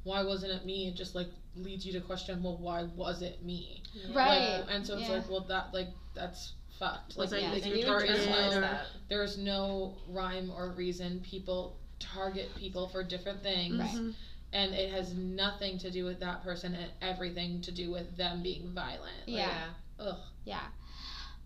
[0.05, 3.42] "Why wasn't it me?" It just like leads you to question, "Well, why was it
[3.44, 4.05] me?" Yeah.
[4.12, 4.61] Right.
[4.61, 5.16] Like, and so it's yeah.
[5.16, 7.16] like, well, that like that's fucked.
[7.16, 8.87] Like, Was I like And easy you there is no that.
[9.09, 11.20] there is no rhyme or reason.
[11.20, 14.14] People target people for different things, Right.
[14.52, 18.42] And it has nothing to do with that person and everything to do with them
[18.42, 19.26] being violent.
[19.26, 19.64] Like, Yeah.
[20.00, 20.16] Ugh.
[20.44, 20.62] yeah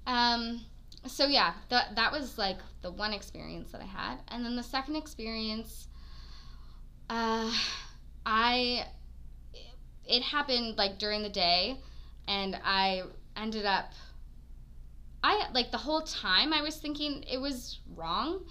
[0.07, 0.61] um
[1.07, 4.63] so yeah that that was like the one experience that i had and then the
[4.63, 5.89] second experience
[7.11, 7.53] uh
[8.25, 8.87] i
[10.07, 11.77] it happened like during the day
[12.29, 13.03] and i
[13.37, 13.93] ended up
[15.23, 18.45] i like the whole time i was thinking it was wrong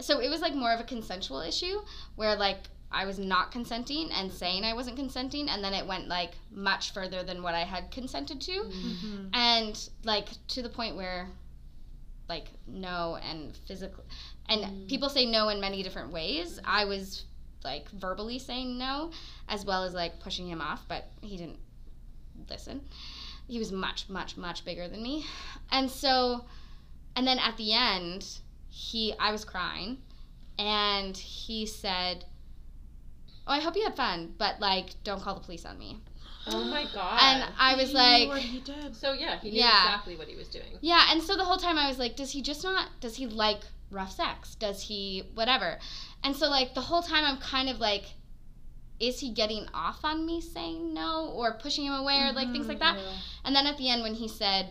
[0.00, 1.80] so it was like more of a consensual issue
[2.16, 2.58] where like
[2.90, 6.92] i was not consenting and saying i wasn't consenting and then it went like much
[6.92, 9.30] further than what i had consented to Mhm.
[9.34, 11.28] and like to the point where
[12.28, 14.04] like no and physical
[14.48, 14.88] and Mm.
[14.88, 17.24] people say no in many different ways i was
[17.64, 19.10] like verbally saying no
[19.48, 21.58] as well as like pushing him off but he didn't
[22.50, 22.80] listen
[23.48, 25.24] he was much much much bigger than me
[25.70, 26.44] and so
[27.16, 28.26] and then at the end
[28.68, 29.98] he i was crying
[30.58, 32.24] and he said
[33.46, 35.98] oh i hope you had fun but like don't call the police on me
[36.48, 37.18] Oh my god.
[37.20, 38.94] and i was He knew like what he did.
[38.94, 39.84] so yeah, he knew Yeah.
[39.84, 40.78] exactly what he was doing.
[40.80, 43.26] Yeah, and so the whole time I was like, does he just not, does he
[43.26, 44.54] like rough sex?
[44.54, 45.78] Does he, whatever?
[46.22, 48.04] And so, like, the whole time I'm kind of like,
[49.00, 52.68] is he getting off on me saying no or pushing him away or like things
[52.68, 52.94] like that?
[52.96, 53.16] Mm-hmm, yeah.
[53.44, 54.68] And then at the end, when he said,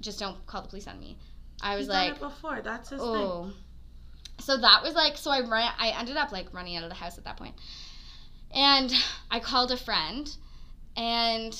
[0.00, 1.16] just don't call the police on me,
[1.62, 2.60] I was He's like, done it before.
[2.60, 3.12] That's his oh.
[3.12, 3.22] thing.
[3.22, 3.52] oh.
[4.40, 6.96] So that was like, so I ran, I ended up like running out of the
[6.96, 7.54] house at that point.
[8.54, 8.92] And
[9.30, 10.34] I called a friend
[10.96, 11.56] and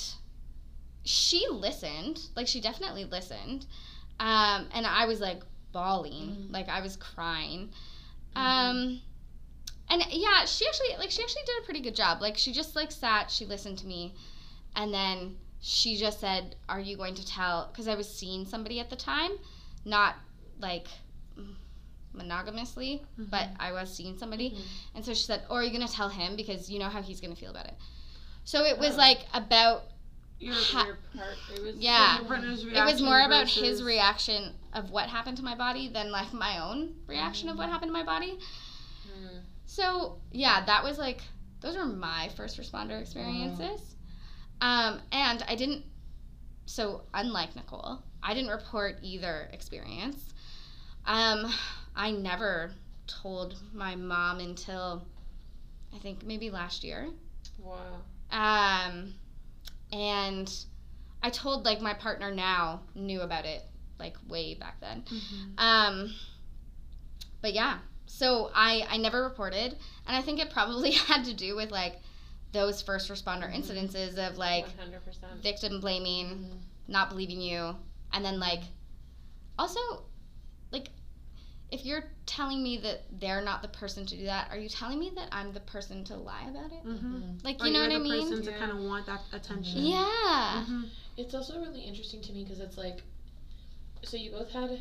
[1.05, 3.67] she listened, like she definitely listened.
[4.21, 6.53] Um, and I was like bawling, Mhm.
[6.53, 7.73] like I was crying.
[8.37, 8.41] Mhm.
[8.41, 9.01] Um,
[9.89, 12.21] and yeah, she actually like she actually did a pretty good job.
[12.23, 14.15] Like she just like sat, she listened to me,
[14.77, 18.81] and then she just said, "Are you going to tell?" Because I was seeing somebody
[18.81, 19.33] at the time,
[19.85, 20.17] not
[20.61, 20.89] like
[22.15, 24.63] monogamously, but I was seeing somebody, Mhm.
[24.97, 27.03] and so she said, "Or are you going to tell him because you know how
[27.03, 27.75] he's going to feel about it."
[28.45, 28.99] So it was Oh.
[28.99, 29.85] like about
[30.41, 31.37] Your, Ha- Your part.
[31.55, 31.77] It was.
[31.77, 32.21] Yeah.
[32.21, 36.11] your it was reaction more about his reaction of what happened to my body than
[36.11, 38.39] like my own reaction of what happened to my body.
[39.09, 39.41] Mm.
[39.65, 41.23] So yeah, that was like
[41.61, 43.95] those were my first responder experiences.
[44.61, 45.85] Um, and I didn't.
[46.67, 50.35] So unlike Nicole, I didn't report either experience.
[51.07, 51.51] Um,
[51.97, 52.73] I never
[53.07, 55.07] told my mom until
[55.95, 57.09] I think maybe last year.
[57.59, 58.01] Wow.
[58.31, 59.15] Um,
[59.93, 60.53] and
[61.23, 63.63] I told like my partner now knew about it
[63.99, 65.05] like way back then.
[65.09, 65.59] Mhm.
[65.61, 66.15] Um,
[67.41, 69.77] but yeah, so I I never reported,
[70.07, 72.01] and I think it probably had to do with like
[72.53, 73.63] those first responder Mhm.
[73.63, 75.43] incidences of like One hundred percent.
[75.43, 76.59] victim blaming, Mhm.
[76.89, 77.77] not believing you,
[78.13, 78.63] and then like
[79.59, 79.81] also
[80.73, 80.89] like
[81.75, 84.99] if you're telling me that they're not the person to do that, are you telling
[85.01, 86.87] me that I'm the person to lie about it?
[86.87, 87.39] Mm-hmm.
[87.43, 88.29] Like, Or you know you're what I the mean?
[88.31, 89.85] person to kind of want that attention.
[89.85, 90.65] Yeah.
[90.69, 90.89] Mhm.
[91.17, 93.03] It's also really interesting to me because it's like,
[94.05, 94.81] so you both had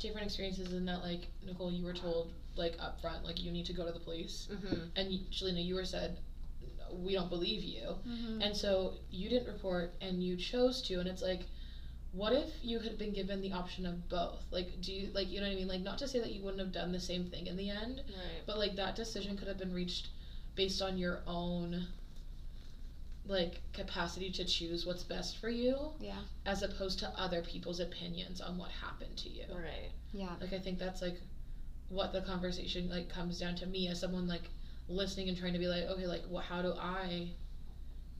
[0.00, 3.66] different experiences in that, like, Nicole, you were told, like, up front, like, you need
[3.66, 4.48] to go to the police.
[4.52, 4.74] Mm-hmm.
[4.96, 6.18] And you- Shelleena, you were said,
[6.92, 7.96] we don't believe you.
[8.40, 10.94] And so you didn't report and you chose to.
[11.00, 11.42] And it's like,
[12.16, 14.42] what if you had been given the option of both?
[14.50, 15.68] Like, do you, like, you know what I mean?
[15.68, 18.02] Like, not to say that you wouldn't have done the same thing in the end,
[18.08, 18.42] Right.
[18.46, 20.08] but like that decision could have been reached
[20.54, 21.86] based on your own
[23.26, 26.18] like capacity to choose what's best for you Yeah.
[26.46, 29.44] as opposed to other people's opinions on what happened to you.
[29.52, 29.90] Right.
[30.12, 30.30] Yeah.
[30.40, 31.20] Like I think that's like
[31.88, 34.42] what the conversation like comes down to me as someone like
[34.88, 37.30] listening and trying to be like, okay, like what how do I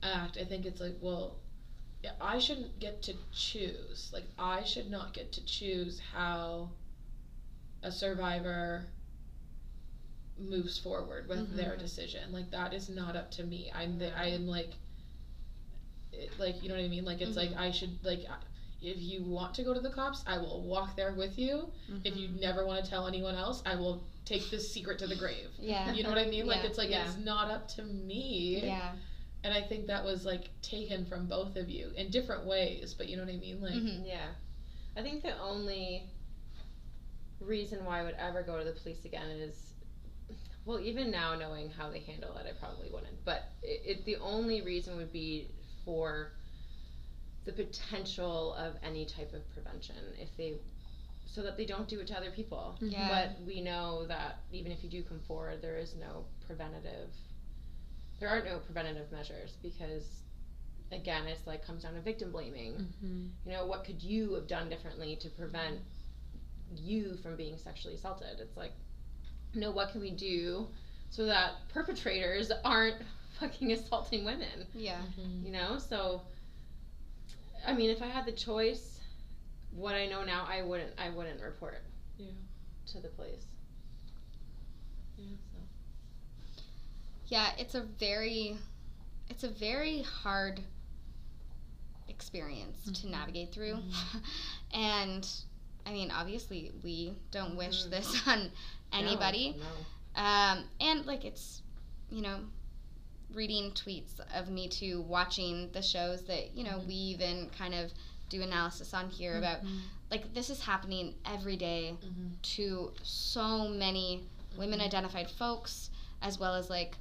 [0.03, 0.37] act?
[0.39, 1.46] I think it's like, well, yeah,
[2.21, 4.09] I shouldn't get to choose.
[4.13, 6.69] Like I should not get to choose how
[7.83, 8.85] a survivor
[10.39, 11.57] moves forward with mm-hmm.
[11.57, 11.79] their Mhm.
[11.79, 12.31] decision.
[12.31, 13.71] Like that is not up to me.
[13.73, 14.73] I'm the, I am like
[16.13, 17.05] it, like you know what I mean?
[17.05, 17.59] Like it's like mm-hmm.
[17.59, 18.25] I should like
[18.81, 21.71] if you want to go to the cops, I will walk there with you.
[22.03, 22.39] If you mm-hmm.
[22.39, 25.49] never want to tell anyone else, I will take this secret to the grave.
[25.57, 25.91] Yeah.
[25.93, 26.45] You know what I mean?
[26.45, 26.69] Like Yeah.
[26.69, 27.05] it's like Yeah.
[27.05, 28.61] it's not up to me.
[28.63, 28.93] Yeah.
[29.47, 33.07] And I think that was like taken from both of you in different ways, but
[33.07, 33.61] you know what I mean?
[33.61, 34.05] Like Mhm.
[34.05, 34.33] Yeah.
[34.97, 36.03] I think the only
[37.39, 39.71] reason why I would ever go to the police again is,
[40.65, 43.23] well, even now knowing how they handle it, I probably wouldn't.
[43.23, 45.47] But it, it the only reason would be
[45.85, 46.33] for
[47.45, 50.59] the potential of any type of prevention if they,
[51.25, 52.75] so that they don't do it to other people.
[52.81, 53.07] Yeah.
[53.07, 57.11] But we know that even if you do come forward, there is no preventative.
[58.19, 60.05] There are no preventative measures because,
[60.91, 63.29] again, it's like comes down to victim blaming Mhm.
[63.45, 65.79] you know what could you have done differently to prevent
[66.75, 68.71] you from being sexually assaulted it's like
[69.53, 70.67] no what can we do
[71.09, 72.95] so that perpetrators aren't
[73.39, 75.01] fucking assaulting women Yeah.
[75.43, 76.21] you know so
[77.65, 78.99] i mean if i had the choice
[79.71, 81.81] what i know now i wouldn't i wouldn't report
[82.17, 82.31] Yeah.
[82.87, 83.45] to the police
[85.17, 85.46] yeah so
[87.27, 88.57] Yeah, it's a very
[89.29, 90.61] it's a very hard
[92.07, 93.79] experience to navigate through.
[94.73, 95.27] and
[95.85, 97.89] I mean, obviously we don't wish Mhm.
[97.89, 98.51] this on
[98.91, 99.51] anybody.
[99.57, 100.21] no, no.
[100.21, 101.61] Um, and like it's,
[102.09, 102.39] you know,
[103.33, 107.91] reading tweets of me too, watching the shows that, you know, we even kind of
[108.29, 109.79] do analysis on here about Mhm.
[110.11, 112.41] like this is happening every day Mhm.
[112.55, 114.23] to so many
[114.57, 115.89] women identified folks
[116.21, 116.97] as well as like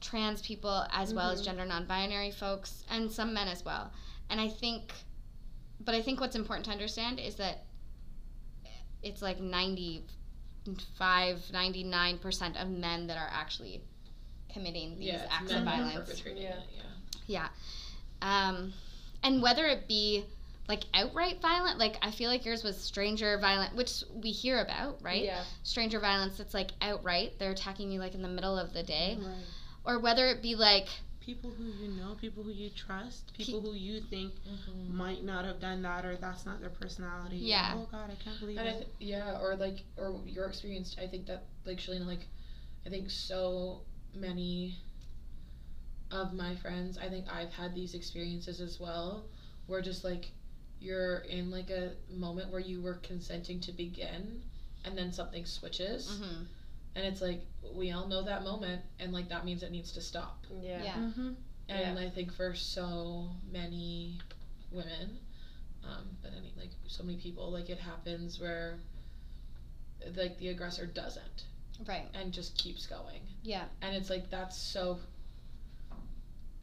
[0.00, 1.44] trans people as well as Mhm.
[1.44, 3.92] gender non-binary folks and some men as well
[4.30, 4.92] and i think
[5.80, 7.64] but i think what's important to understand is that
[9.02, 9.40] it's like
[10.66, 13.80] 95 99% of men that are actually
[14.52, 16.56] committing these yeah, acts men of violence perpetrating Yeah.
[16.58, 16.64] it,
[17.26, 17.48] yeah.
[18.22, 18.72] um,
[19.22, 20.24] and whether it be
[20.68, 25.02] like outright violent, like I feel like yours was stranger violent, which we hear about,
[25.02, 25.24] right?
[25.24, 28.82] yeah Stranger violence that's like outright, they're attacking you like in the middle of the
[28.84, 29.34] day, Right.
[29.84, 30.88] Or whether it be like,
[31.20, 34.88] People who you know, people who you trust, people who you think Mhm.
[34.94, 37.36] might not have done that or that's not their personality.
[37.36, 37.74] Yeah.
[37.76, 38.78] Oh God, I can't believe And I it.
[38.78, 40.96] th- yeah, or like, or your experience.
[40.98, 42.26] I think that, like Shelleena, like,
[42.86, 43.82] I think so
[44.14, 44.76] many
[46.10, 46.98] of my friends.
[46.98, 49.24] I think I've had these experiences as well,
[49.66, 50.30] where just like
[50.80, 54.42] you're in like a moment where you were consenting to begin,
[54.84, 56.46] and then something switches, mhm,
[56.94, 57.40] and it's like
[57.74, 60.44] we all know that moment, and like that means it needs to stop.
[60.60, 61.30] yeah yeah, Mm-hmm.
[61.68, 64.18] And I think for so many
[64.72, 65.18] women,
[65.84, 68.78] um, but any like so many people, like it happens where
[70.16, 71.44] like the aggressor doesn't
[71.86, 73.20] right, and just keeps going.
[73.42, 74.98] yeah, And it's like that's so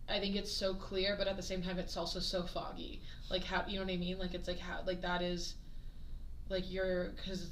[0.10, 3.02] I think it's so clear, but at the same time it's also so foggy.
[3.30, 4.18] Like how you know what I mean?
[4.20, 5.56] Like it's like how like that is
[6.50, 7.50] like you're cuz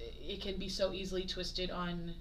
[0.00, 2.14] it can be so easily twisted on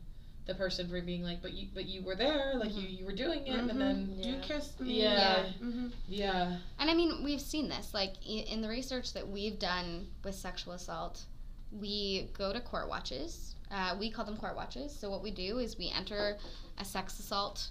[0.46, 3.14] the person for being like but you but you were there like you you were
[3.14, 4.42] doing it and then you Yeah.
[4.42, 5.04] kissed me.
[5.04, 5.46] Yeah.
[5.64, 5.88] Mm-hmm.
[6.08, 7.94] yeah And I mean, we've seen this.
[7.94, 11.26] Like i- in the research that we've done with sexual assault,
[11.72, 13.56] we go to court watches.
[13.70, 14.92] Uh, we call them court watches.
[14.92, 16.38] So what we do is we enter
[16.80, 17.70] a sex assault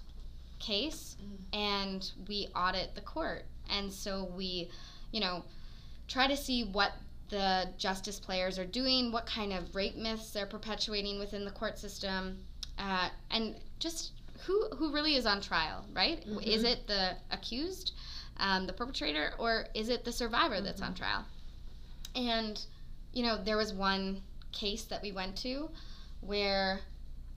[0.59, 1.17] case
[1.51, 3.43] and we audit the court.
[3.69, 4.69] And so we,
[5.11, 5.43] you know,
[6.07, 6.93] try to see what
[7.29, 11.77] the justice players are doing, what kind of rape myths they're perpetuating within the court
[11.77, 12.43] system,
[12.77, 14.11] uh, and just
[14.45, 16.25] who who really is on trial, right?
[16.25, 16.43] Mhm.
[16.43, 17.93] Is it the accused,
[18.37, 21.25] um, the perpetrator, or is it the survivor that's on trial?
[22.15, 22.59] And
[23.13, 24.21] you know, there was one
[24.51, 25.69] case that we went to
[26.21, 26.81] where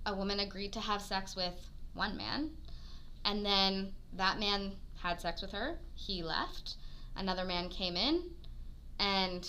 [0.07, 1.55] a woman agreed to have sex with
[1.95, 2.51] one man
[3.25, 6.77] and then that man had sex with her he left
[7.17, 8.23] another man came in
[8.99, 9.49] and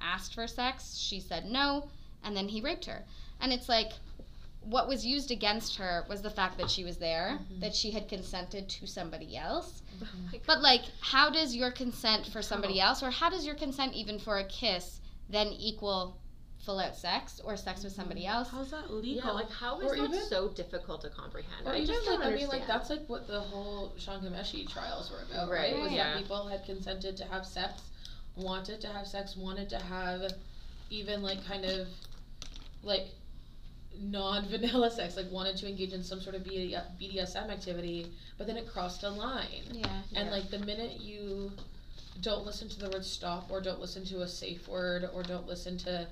[0.00, 1.88] asked for sex she said no
[2.24, 3.02] and then he raped her
[3.40, 3.92] and it's like
[4.62, 7.60] what was used against her was the fact that she was there Mhm.
[7.60, 9.82] that she had consented to somebody else
[10.32, 13.92] Like, but like, how does your consent for somebody else, or how does your consent
[13.92, 16.16] even for a kiss, then equal
[16.64, 18.48] full out sex or sex with somebody else?
[18.48, 19.24] How's that legal?
[19.26, 21.66] yeah, like how is Or that even- so difficult to comprehend?
[21.66, 24.66] Or I even just like I mean like that's like what the whole Jian Ghomeshi
[24.68, 25.82] trials were about, Right, right?
[25.82, 26.14] Was yeah.
[26.14, 27.82] that people had consented to have sex,
[28.36, 30.22] wanted to have sex, wanted to have
[30.90, 31.88] even like kind of
[32.82, 33.06] like
[34.00, 38.06] non vanilla sex, like wanted to engage in some sort of BD- BDSM activity,
[38.38, 39.46] but then it crossed a line.
[39.72, 40.02] Yeah.
[40.14, 40.32] And Yeah.
[40.32, 41.52] like the minute you
[42.22, 45.46] don't listen to the word stop or don't listen to a safe word or don't
[45.46, 46.06] listen to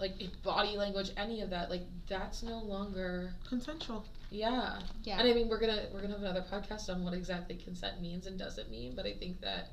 [0.00, 0.12] like
[0.42, 4.04] body language, any of that, like that's no longer Consensual.
[4.30, 4.80] yeah.
[5.04, 5.20] Yeah.
[5.20, 8.26] And I mean we're gonna we're gonna have another podcast on what exactly consent means
[8.26, 9.68] and doesn't mean, but I think that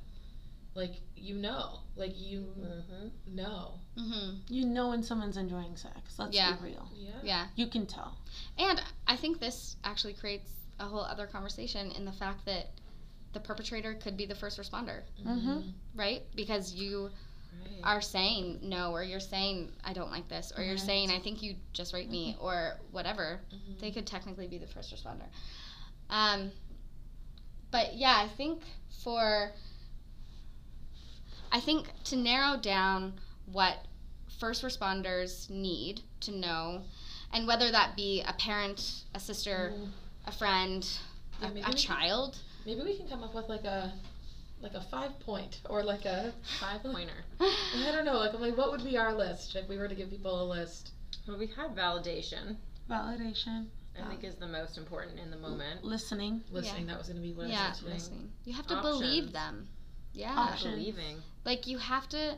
[0.74, 1.80] like you know.
[1.96, 3.12] Like you Mhm.
[3.28, 3.80] know.
[3.98, 6.18] hmm You know when someone's enjoying sex.
[6.18, 6.56] Let's Yeah.
[6.56, 6.90] be real.
[6.96, 7.20] Yeah.
[7.24, 7.48] Yeah.
[7.56, 8.18] You can tell.
[8.58, 10.50] And I think this actually creates
[10.80, 12.70] a whole other conversation in the fact that
[13.34, 15.74] the perpetrator could be the first responder, Mhm.
[15.96, 16.24] right?
[16.36, 17.12] Because you
[17.64, 17.80] Right.
[17.84, 21.42] are saying no, or you're saying I don't like this, or you're saying I think
[21.44, 23.42] you just raped me, or whatever.
[23.52, 23.80] Mhm.
[23.80, 25.28] they could technically be the first responder.
[26.10, 26.52] Um,
[27.72, 28.64] but yeah, I think
[29.04, 29.52] for
[31.52, 33.14] I think to narrow down
[33.46, 33.78] what
[34.40, 36.82] first responders need to know,
[37.34, 39.90] and whether that be a parent, a sister, Mm.
[40.28, 40.88] a friend,
[41.42, 42.38] Yeah, a, a we can- child.
[42.66, 43.94] Maybe we can come up with like a
[44.62, 47.26] like a five point or like a Five pointer.
[47.40, 49.96] I don't know, like I'm like what would be our list if we were to
[49.96, 50.92] give people a list?
[51.28, 52.58] Well, we had validation.
[52.90, 53.66] Validation.
[54.00, 55.84] I think is the most important in the moment.
[55.84, 56.44] Listening.
[56.52, 57.94] Listening, that was gonna be what yeah, I said today.
[57.94, 58.32] listening.
[58.46, 59.68] You have to believe them.
[60.14, 60.76] Yeah, Options.
[60.76, 61.18] Believing.
[61.46, 62.38] Like you have to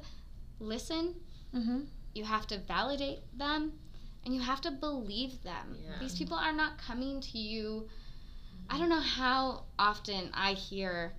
[0.60, 1.16] listen
[1.56, 1.82] Mm-hmm.
[2.16, 3.74] you have to validate them
[4.26, 5.78] and you have to believe them.
[5.84, 6.00] Yeah.
[6.00, 7.88] These people are not coming to you.
[8.72, 11.14] I don't know how often I hear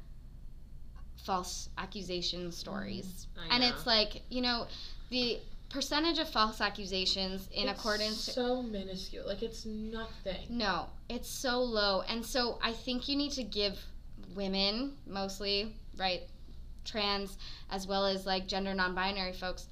[1.25, 3.27] false accusation stories.
[3.39, 3.69] I And know.
[3.71, 4.67] it's like, you know,
[5.11, 5.39] the
[5.71, 9.27] percentage of false accusations in It's accordance so minuscule.
[9.27, 10.47] Like it's nothing.
[10.51, 12.03] no, it's so low.
[12.09, 13.79] And so I think you need to give
[14.35, 16.23] women, mostly, right,
[16.85, 17.37] trans,
[17.71, 19.69] as well as like gender non binary folks,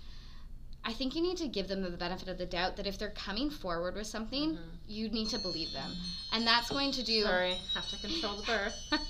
[0.85, 3.11] I think you need to give them the benefit of the doubt that if they're
[3.11, 4.61] coming forward with something, Mhm.
[4.89, 5.97] you need to believe them.
[6.33, 7.23] And that's going to do.
[7.23, 8.75] Sorry, have to control the birth.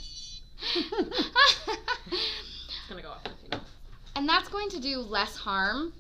[2.07, 3.71] It's gonna go off in a few minutes.
[4.17, 5.93] and that's going to do less harm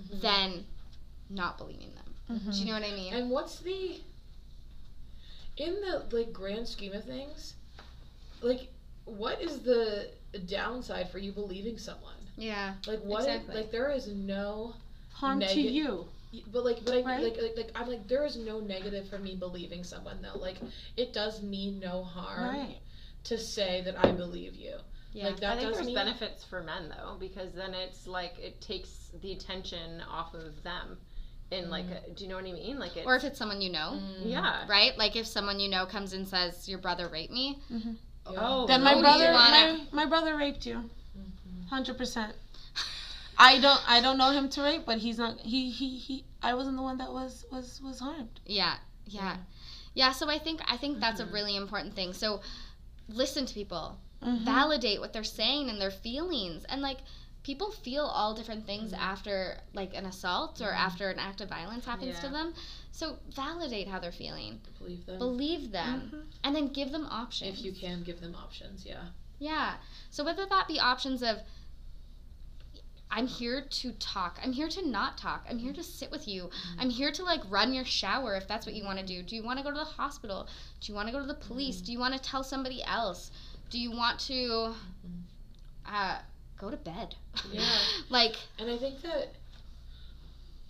[0.00, 0.20] Mhm.
[0.22, 0.66] than
[1.28, 2.14] not believing them.
[2.30, 2.50] Mm-hmm.
[2.50, 3.12] Do you know what I mean?
[3.12, 4.00] And what's the
[5.56, 7.54] in the like grand scheme of things,
[8.40, 8.68] like
[9.04, 12.14] what is the downside for you believing someone?
[12.36, 12.74] yeah.
[12.86, 13.20] Like what?
[13.26, 13.54] Exactly.
[13.56, 14.74] Like there is no.
[15.12, 16.06] Harm to you.
[16.52, 17.22] But like, but I Right.
[17.22, 20.38] like, like like I'm like there is no negative for me believing someone though.
[20.38, 20.56] Like
[20.96, 22.76] it does me no harm Right.
[23.24, 24.76] to say that I believe you.
[25.12, 25.26] Yeah.
[25.26, 25.94] Like that I think does there's me.
[25.94, 30.96] benefits for men though, because then it's like it takes the attention off of them.
[31.50, 32.78] In like, a, do you know what I mean?
[32.78, 34.30] Like it's or if it's someone you know, Mm.
[34.30, 34.64] yeah.
[34.68, 34.96] right?
[34.96, 37.58] Like if someone you know comes and says, Your brother raped me.
[37.68, 37.78] Yeah.
[38.26, 40.84] Oh, Then my brother, my, my brother raped you,
[41.18, 41.68] Mhm.
[41.68, 42.34] hundred percent.
[43.38, 45.40] I don't, I don't know him to rape, but he's not.
[45.40, 46.24] He, he, he.
[46.42, 48.38] I wasn't the one that was, was, was harmed.
[48.46, 48.74] Yeah,
[49.06, 49.36] yeah,
[49.94, 50.12] yeah.
[50.12, 51.28] So I think I think that's Mhm.
[51.28, 52.12] a really important thing.
[52.12, 52.42] So
[53.08, 54.40] listen to people, Mhm.
[54.44, 56.98] validate what they're saying and their feelings, and like
[57.42, 58.98] people feel all different things Mhm.
[58.98, 60.76] after like an assault or Mhm.
[60.76, 62.32] after an act of violence happens to Yeah.
[62.32, 62.54] them.
[62.92, 65.18] So validate how they're feeling, Believe them.
[65.18, 66.32] believe them, Mhm.
[66.44, 67.58] and then give them options.
[67.58, 69.08] if you can give them options, yeah.
[69.38, 69.78] Yeah.
[70.10, 71.42] So whether that be options of
[73.12, 74.38] I'm here to talk.
[74.40, 75.44] I'm here to not talk.
[75.50, 76.48] I'm here to sit with you.
[76.78, 79.20] I'm here to like run your shower if that's what you want to do.
[79.24, 80.46] Do you want to go to the hospital?
[80.80, 81.80] Do you want to go to the police?
[81.80, 83.32] Do you want to tell somebody else?
[83.68, 84.76] Do you want to
[85.86, 86.20] uh,
[86.60, 87.14] go to bed?
[87.50, 87.78] Yeah.
[88.10, 89.28] like And I think that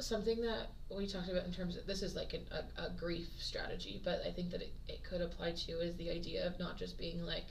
[0.00, 3.26] something that we talked about in terms of this is like an, a, a grief
[3.38, 6.78] strategy, but I think that it, it could apply to is the idea of not
[6.78, 7.44] just being like,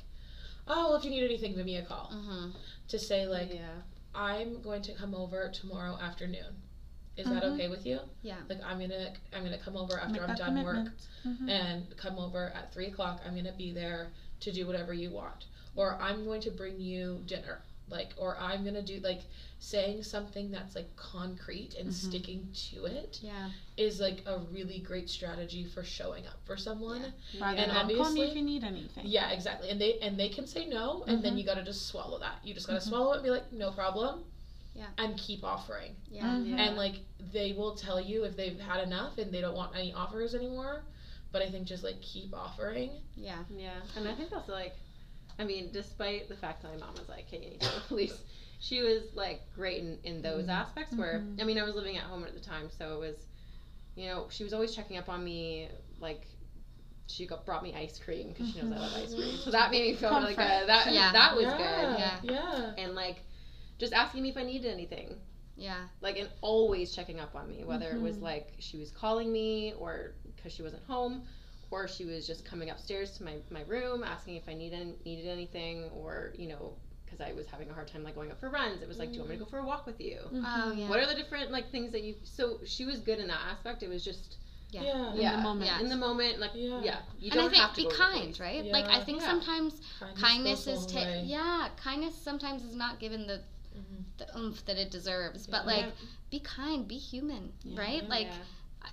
[0.68, 2.12] oh, well, if you need anything, give me a call.
[2.14, 2.54] mhm.
[2.90, 3.82] To say, like, yeah.
[4.16, 6.56] I'm going to come over tomorrow afternoon.
[7.16, 7.54] Is that Mhm.
[7.54, 8.00] okay with you?
[8.24, 8.38] Yeah.
[8.50, 10.88] Like I'm gonna I'm gonna come over after Make I'm that done work
[11.22, 11.42] commitment.
[11.42, 11.50] Mhm.
[11.50, 13.22] and come over at three o'clock.
[13.26, 14.08] I'm gonna be there
[14.40, 18.64] to do whatever you want, or I'm going to bring you dinner like or i'm
[18.64, 19.22] gonna do like
[19.60, 21.94] saying something that's like concrete and Mhm.
[21.94, 23.50] sticking to it Yeah.
[23.78, 27.86] is like a really great strategy for showing up for someone Rather And than call
[27.86, 29.06] me obviously- if you need anything.
[29.06, 31.40] yeah exactly and they and they can say no and then Mhm.
[31.40, 32.88] you gotta just swallow that you just gotta Mhm.
[32.90, 34.24] swallow it and be like no problem
[34.76, 34.88] Yeah.
[34.98, 36.24] and keep offering Yeah.
[36.38, 36.58] Mhm.
[36.58, 36.96] and like
[37.34, 40.86] they will tell you if they've had enough and they don't want any offers anymore
[41.34, 43.44] but i think just like keep offering Yeah.
[43.50, 44.74] Yeah, and I think that's like,
[45.40, 47.82] I mean, despite the fact that my mom was like, "Hey, you need to the
[47.88, 48.24] police,"
[48.60, 50.50] she was like great in, in those Mhm.
[50.50, 50.96] aspects.
[50.98, 51.42] Where Mhm.
[51.42, 53.28] I mean, I was living at home at the time, so it was,
[53.96, 55.70] you know, she was always checking up on me.
[56.00, 56.28] Like,
[57.08, 59.72] she got brought me ice cream because she knows I love ice cream, so that
[59.72, 60.68] made me feel really good.
[60.68, 61.12] That Yeah.
[61.12, 62.00] that was yeah, good.
[62.00, 62.20] Yeah.
[62.24, 63.24] yeah And like,
[63.80, 65.16] just asking me if I needed anything.
[65.56, 65.88] Yeah.
[66.02, 68.22] like and always checking up on me whether it was Mhm.
[68.22, 71.22] like she was calling me or because she wasn't home
[71.72, 75.28] or she was just coming upstairs to my, my room asking if i needed needed
[75.28, 76.74] anything or you know
[77.06, 79.10] because i was having a hard time like going out for runs it was like
[79.10, 80.90] do you want me to go for a walk with you Oh yeah.
[80.90, 83.84] what are the different like things that you so she was good in that aspect
[83.84, 84.38] it was just
[84.72, 84.84] Yeah.
[84.84, 85.66] yeah In yeah the moment.
[85.72, 85.80] Yeah.
[85.82, 86.82] in the moment like Yeah.
[86.84, 88.40] yeah, you and I don't think have to be go to the kind, police.
[88.40, 88.66] right?
[88.66, 89.28] Like I think Yeah.
[89.32, 91.24] sometimes kindness, kindness is long ta- way.
[91.26, 93.42] yeah, kindness sometimes is not given the
[93.80, 94.04] Mhm.
[94.18, 95.48] the oomph that it deserves.
[95.48, 95.74] But Yeah.
[95.74, 95.86] like
[96.30, 97.80] be kind, be human, Yeah.
[97.80, 98.08] right?
[98.08, 98.46] Like Yeah.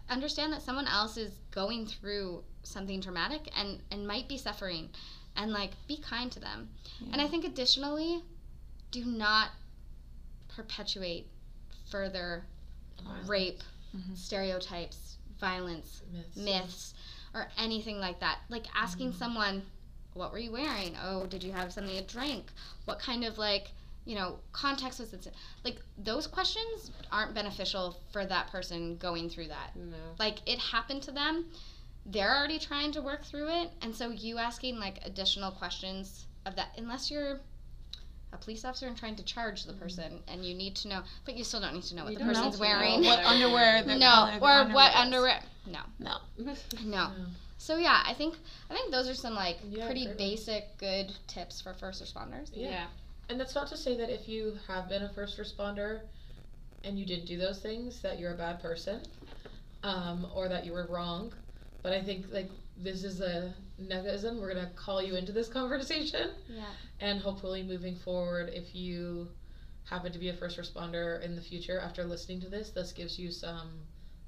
[0.08, 4.88] Understand that someone else is going through something traumatic and and might be suffering
[5.36, 6.68] and like be kind to them.
[7.12, 8.22] And I think additionally
[8.90, 9.50] do not
[10.48, 11.28] perpetuate
[11.90, 12.44] further
[13.02, 13.28] Violence.
[13.28, 13.62] rape,
[13.94, 14.16] Mhm.
[14.16, 16.94] stereotypes, violence, myths, myths
[17.34, 18.40] or anything like that.
[18.48, 19.62] Like asking someone,
[20.14, 20.96] what were you wearing?
[21.02, 22.50] Oh, did you have something to drink?
[22.86, 23.72] What kind of like,
[24.06, 25.28] you know, context was it?
[25.62, 29.76] Like those questions aren't beneficial for that person going through that.
[29.76, 31.50] no Like it happened to them.
[32.08, 33.70] They're already trying to work through it.
[33.82, 37.40] And so you asking like additional questions of that unless you're
[38.32, 41.36] a police officer and trying to charge the person and you need to know but
[41.36, 43.04] you still don't need to know what You the person's know wearing.
[43.04, 44.94] what underwear no, or their what underwear is.
[44.96, 45.40] underwear.
[45.66, 45.80] No.
[45.98, 46.16] No.
[46.84, 47.10] No.
[47.58, 48.34] So yeah, I think
[48.70, 52.50] I think those are some like Yeah, pretty great basic good tips for first responders.
[52.52, 52.70] Yeah.
[52.70, 52.86] yeah
[53.30, 56.00] And that's not to say that if you have been a first responder
[56.84, 59.00] and you didn't do those things that you're a bad person
[59.82, 61.32] um, or that you were wrong.
[61.82, 64.40] But I think like this is a nepotism.
[64.40, 66.64] We're gonna call you into this conversation Yeah.
[67.00, 69.28] and hopefully moving forward if you
[69.84, 73.18] happen to be a first responder in the future after listening to this, this gives
[73.18, 73.70] you some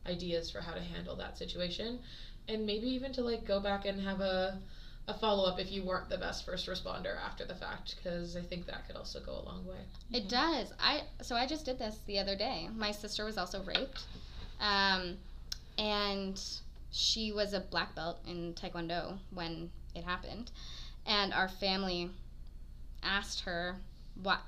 [0.07, 1.99] ideas for how to handle that situation.
[2.49, 4.61] And maybe even to like go back and have a
[5.09, 8.43] a follow up if you weren't the best first responder after the fact because I
[8.43, 9.79] think that could also go a long way.
[10.13, 10.71] It does.
[10.79, 12.69] I so I just did this the other day.
[12.75, 14.05] My sister was also raped,
[14.61, 15.17] um,
[15.79, 16.39] and
[16.91, 20.51] she was a black belt in Taekwondo when it happened,
[21.07, 22.11] and our family
[23.03, 23.77] asked her
[24.23, 24.41] what.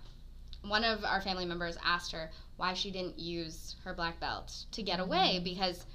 [0.63, 4.83] One of our family members asked her why she didn't use her black belt to
[4.83, 5.87] get away because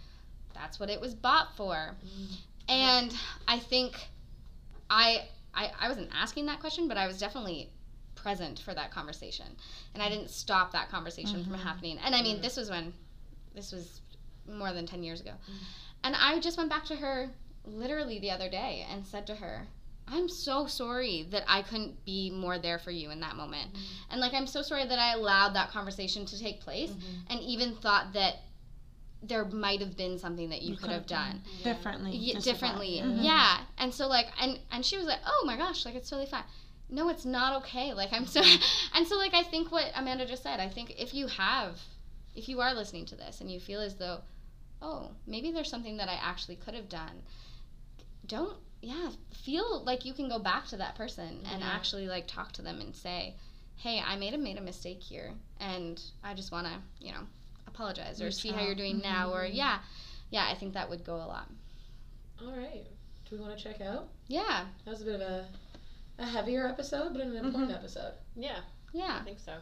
[0.56, 1.92] that's what it was bought for.
[2.68, 3.14] And
[3.48, 4.08] I think
[4.90, 7.70] I, I I wasn't asking that question, but I was definitely
[8.16, 9.46] present for that conversation,
[9.94, 11.60] and I didn't stop that conversation from Mhm.
[11.64, 12.00] happening.
[12.00, 12.42] And I mean, Mhm.
[12.42, 12.92] this was when,
[13.54, 14.02] this was
[14.48, 15.34] more than ten years ago,
[16.06, 17.32] and I just went back to her
[17.66, 19.68] literally the other day and said to her.
[20.08, 23.74] I'm so sorry that I couldn't be more there for you in that moment.
[23.74, 24.12] Mm-hmm.
[24.12, 27.32] And like I'm so sorry that I allowed that conversation to take place mm-hmm.
[27.32, 28.36] and even thought that
[29.24, 32.12] there might have been something that you, You could have done done differently.
[32.12, 32.54] yeah, just about.
[32.54, 33.24] differently Mhm.
[33.24, 36.28] yeah and so like and and she was like oh my gosh like it's totally
[36.30, 36.44] fine
[36.90, 38.62] no it's not okay like i'm so mm-hmm.
[38.98, 41.80] and so like i think what amanda just said i think if you have
[42.36, 44.20] if you are listening to this and you feel as though
[44.88, 47.16] oh maybe there's something that i actually could have done.
[48.28, 49.10] Don't yeah
[49.44, 52.80] feel like you can go back to that person and actually like talk to them
[52.82, 53.36] and say
[53.78, 56.74] hey i made a made a mistake here and i just want to
[57.06, 57.24] you know
[57.68, 59.56] apologize or Reach see how you're doing now or Mhm.
[59.56, 59.80] yeah.
[60.30, 61.50] Yeah i think that would go a lot.
[62.42, 62.86] All right.
[63.30, 64.10] Do we want to check out?
[64.28, 64.66] yeah.
[64.84, 65.46] That was a bit of a,
[66.20, 68.14] a heavier episode, but an important episode.
[68.36, 68.60] yeah.
[68.94, 69.18] Yeah.
[69.22, 69.54] I think so.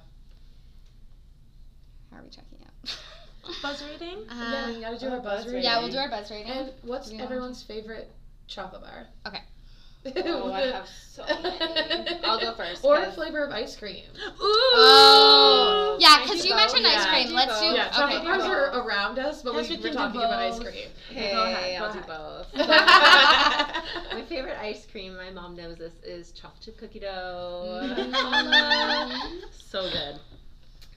[2.12, 2.98] How are we checking out
[3.62, 4.24] Buzz rating?
[4.30, 5.64] yeah, we uh, gotta do oh, our buzz buzz rating.
[5.64, 8.10] yeah we'll do our buzz rating And what's Do we everyone's favorite
[8.48, 9.08] chocolate bar?
[9.28, 9.42] Okay.
[10.26, 14.04] oh i have so many i'll go first Or 'cause- flavor of ice cream.
[14.42, 16.74] Oh, yeah, because do you both.
[16.74, 17.16] mentioned ice cream.
[17.16, 17.68] I do Let's do.
[17.68, 17.76] both.
[17.76, 18.26] Yeah, chocolate okay.
[18.28, 20.90] bars are around us, but Yes, we, we we're can talking about ice cream.
[21.10, 22.08] Hey, Go ahead, go I'll do ahead.
[22.08, 22.54] both.
[24.14, 27.82] My favorite ice cream, my mom knows this, is chocolate chip cookie dough.
[29.52, 30.20] So good.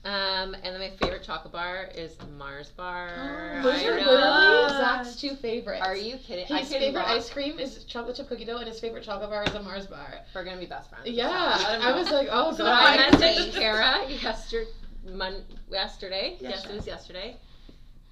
[0.07, 3.59] Um, and then my favorite chocolate bar is Mars bar.
[3.63, 4.07] Those I are know.
[4.07, 5.83] literally Zach's two favorites.
[5.85, 6.47] Are you kidding?
[6.47, 9.31] His I favorite rock- ice cream is chocolate chip cookie dough, and his favorite chocolate
[9.31, 10.21] bar is a Mars bar.
[10.33, 11.09] We're gonna be best friends.
[11.09, 13.01] Yeah, So, I was like, oh So god.
[13.01, 14.71] I messaged Karia yesterday,
[15.11, 15.43] mon-
[15.73, 16.37] yesterday.
[16.41, 16.73] Yes, Yesterday.
[16.73, 17.37] it was yesterday.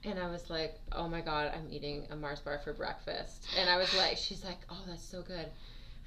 [0.07, 3.47] And I was like, oh my god, I'm eating a Mars bar for breakfast.
[3.57, 5.47] And I was like, she's like, oh, that's so good.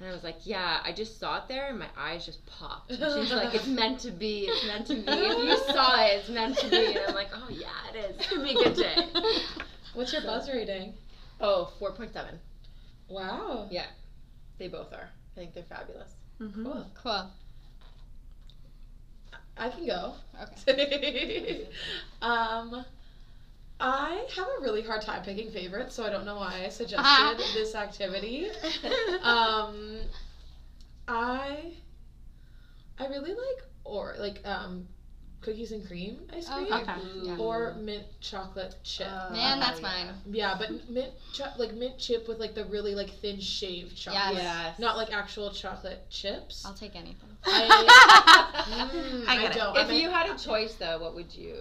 [0.00, 2.90] And I was like, yeah, I just saw it there and my eyes just popped.
[2.92, 4.46] And she's like, it's meant to be.
[4.46, 5.02] It's meant to be.
[5.08, 6.86] If you saw it, it's meant to be.
[6.94, 8.16] And I'm like, oh yeah, it is.
[8.16, 8.96] It's gonna be a good day.
[9.94, 10.94] What's your buzz rating?
[11.40, 12.38] Oh, 4.7.
[13.08, 13.66] Wow.
[13.70, 13.86] Yeah,
[14.58, 15.08] they both are.
[15.36, 16.12] I think they're fabulous.
[16.40, 16.64] Mhm.
[16.64, 16.86] Cool.
[17.02, 17.30] Cool.
[19.56, 20.14] I can go.
[20.68, 21.66] Okay.
[22.22, 22.84] um,
[23.80, 27.38] I have a really hard time picking favorites, so I don't know why I suggested
[27.54, 28.48] this activity.
[29.22, 29.98] Um,
[31.06, 31.72] I
[32.98, 34.86] I really like or like um
[35.40, 36.82] cookies and cream ice cream Okay.
[36.82, 36.92] Okay.
[37.22, 37.36] Yeah.
[37.38, 39.06] or mint chocolate chip.
[39.08, 39.86] Uh, Man, that's yeah.
[39.86, 40.14] mine.
[40.32, 44.34] yeah, but mint cho- like mint chip with like the really like thin shaved chocolate.
[44.34, 44.42] Yes.
[44.42, 44.78] Yes.
[44.80, 46.64] Not like actual chocolate chips.
[46.66, 47.30] I'll take anything.
[47.44, 48.54] I,
[48.92, 49.58] mm, I I, get it.
[49.58, 49.76] don't.
[49.76, 51.54] If I'm a- you had a choice, though, what would you?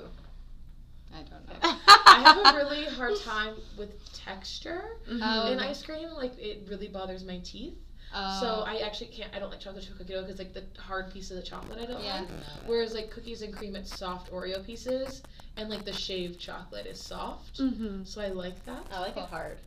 [1.13, 1.55] I don't know.
[1.87, 6.09] I have a really hard time with texture Oh, in ice cream.
[6.15, 7.75] Like it really bothers my teeth.
[8.13, 8.37] Oh.
[8.39, 9.33] So I actually can't.
[9.35, 11.79] I don't like chocolate chip cookie dough because like the hard piece of the chocolate
[11.79, 12.21] I don't Yeah.
[12.21, 12.29] like.
[12.65, 15.23] Whereas like cookies and cream, it's soft Oreo pieces,
[15.57, 17.59] and like the shaved chocolate is soft.
[17.59, 18.03] Mm-hmm.
[18.05, 18.83] So I like that.
[18.91, 19.57] I like it hard.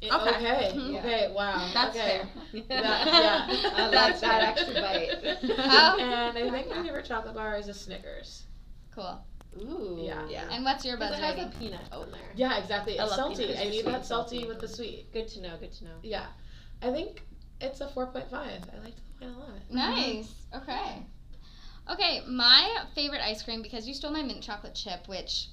[0.00, 0.28] It- Okay.
[0.30, 0.72] okay.
[0.76, 0.98] Mhm.
[0.98, 1.32] Okay.
[1.32, 1.70] Wow.
[1.72, 2.22] That's okay.
[2.52, 2.62] fair.
[2.68, 3.70] That- yeah.
[3.76, 4.40] I like that fair.
[4.42, 5.38] extra bite.
[5.58, 5.98] Oh.
[5.98, 8.42] And I think my favorite chocolate bar is a Snickers.
[8.94, 9.18] Cool.
[9.62, 9.98] Ooh.
[10.02, 10.26] Yeah.
[10.28, 10.48] Yeah.
[10.50, 11.52] And what's your Because buzz it has rating?
[11.52, 12.20] a peanut in there.
[12.34, 12.98] Yeah, exactly.
[12.98, 13.56] I It's love salty.
[13.56, 14.48] I need that salty salty.
[14.48, 15.12] with the sweet.
[15.12, 15.56] Good to know.
[15.58, 15.90] Good to know.
[16.02, 16.26] Yeah.
[16.82, 17.22] I think
[17.60, 18.32] it's a 4.5.
[18.32, 18.44] I
[18.84, 19.50] like the wine a lot.
[19.70, 20.32] Nice.
[20.54, 21.02] Okay.
[21.90, 25.48] Okay, my favorite ice cream because you stole my mint chocolate chip, which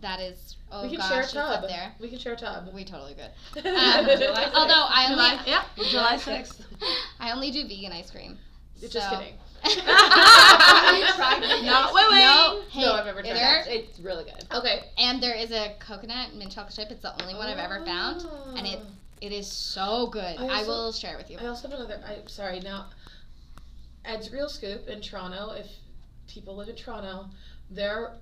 [0.00, 1.62] that is oh we can gosh, share a it's tub.
[1.64, 1.92] up there.
[2.00, 2.68] We can share a tub.
[2.72, 3.64] We totally could.
[3.66, 4.06] Um,
[4.54, 6.60] although I only July, yeah, July 6th.
[7.20, 8.38] I only do vegan ice cream.
[8.80, 9.34] Just kidding.
[11.64, 12.18] Not willing.
[12.18, 14.44] No, hey, No, I've ever tried there- It's really good.
[14.52, 14.84] Okay.
[14.98, 16.90] and there is a coconut mint chocolate chip.
[16.90, 18.26] It's the only one I've ever found.
[18.56, 18.86] and it- ah.
[19.20, 20.36] It is so good.
[20.38, 21.38] I I, will share it with you.
[21.40, 22.00] I also have another.
[22.06, 22.86] I'm sorry now.
[24.04, 25.50] Ed's Real Scoop in Toronto.
[25.50, 25.66] If
[26.28, 27.28] people live in Toronto,
[27.68, 28.12] their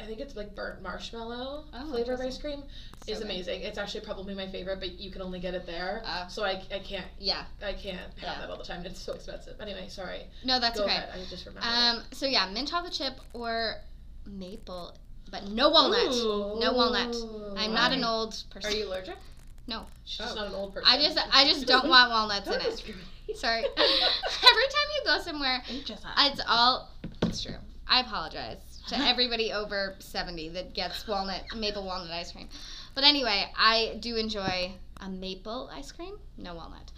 [0.00, 2.62] I think it's like burnt marshmallow Oh, flavor of ice cream
[3.04, 3.24] So is good.
[3.26, 3.62] amazing.
[3.62, 6.02] It's actually probably my favorite, but you can only get it there.
[6.06, 6.26] Oh.
[6.28, 7.44] So I, I can't Yeah.
[7.62, 8.40] I can't have Yeah.
[8.40, 8.84] that all the time.
[8.86, 9.60] It's so expensive.
[9.60, 10.22] Anyway, sorry.
[10.44, 10.96] No, that's Go okay.
[10.96, 11.10] ahead.
[11.14, 11.68] I just remembered.
[11.70, 12.02] Um.
[12.12, 13.76] So yeah, mint chocolate chip or
[14.26, 14.94] maple,
[15.30, 16.14] but no walnut.
[16.14, 16.58] Ooh.
[16.60, 17.14] no walnut.
[17.58, 18.72] I'm not an old person.
[18.72, 19.16] Are you allergic?
[19.66, 19.86] No.
[20.04, 20.88] She's just not an old person.
[20.90, 23.36] I just I just don't want walnuts in Don't it.
[23.36, 23.60] Sorry.
[23.76, 26.90] Every time you go somewhere, it's all.
[27.22, 27.54] It's true.
[27.86, 32.48] I apologize to everybody over seventy that gets walnut maple walnut ice cream.
[32.94, 36.90] But anyway, I do enjoy a maple ice cream, no walnut.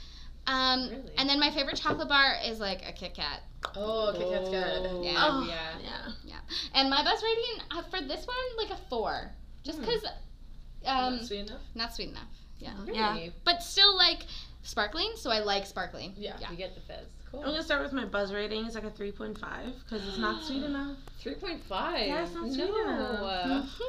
[0.47, 1.12] Um, Really?
[1.18, 3.43] and then my favorite chocolate bar is like a Kit Kat.
[3.76, 5.05] Oh, Kit Kat's good.
[5.05, 5.14] Yeah.
[5.18, 6.11] Oh, yeah.
[6.24, 6.40] yeah.
[6.74, 9.30] And my buzz rating uh, for this one, like a four,
[9.62, 9.84] just Hmm.
[9.84, 10.05] because,
[10.84, 11.61] um, Not sweet enough.
[11.76, 12.26] not sweet enough.
[12.59, 12.99] Yeah, Really?
[12.99, 13.30] Yeah.
[13.45, 14.26] but still like
[14.62, 16.14] sparkling, so I like sparkling.
[16.16, 16.36] Yeah.
[16.40, 16.51] Yeah.
[16.51, 17.07] You get the fizz.
[17.35, 18.66] I'm gonna start with my buzz rating.
[18.66, 19.37] It's like a 3.5
[19.85, 20.97] because it's not sweet enough.
[21.24, 21.61] 3.5.
[22.07, 22.83] Yeah, it's not sweet no.
[22.83, 23.68] enough.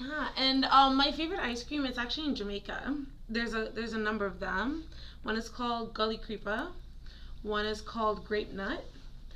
[0.00, 2.94] Yeah, and um, my favorite ice cream It's actually in Jamaica.
[3.28, 4.84] There's a there's a number of them.
[5.24, 6.68] One is called Gully Creeper.
[7.42, 8.84] One is called Grape Nut.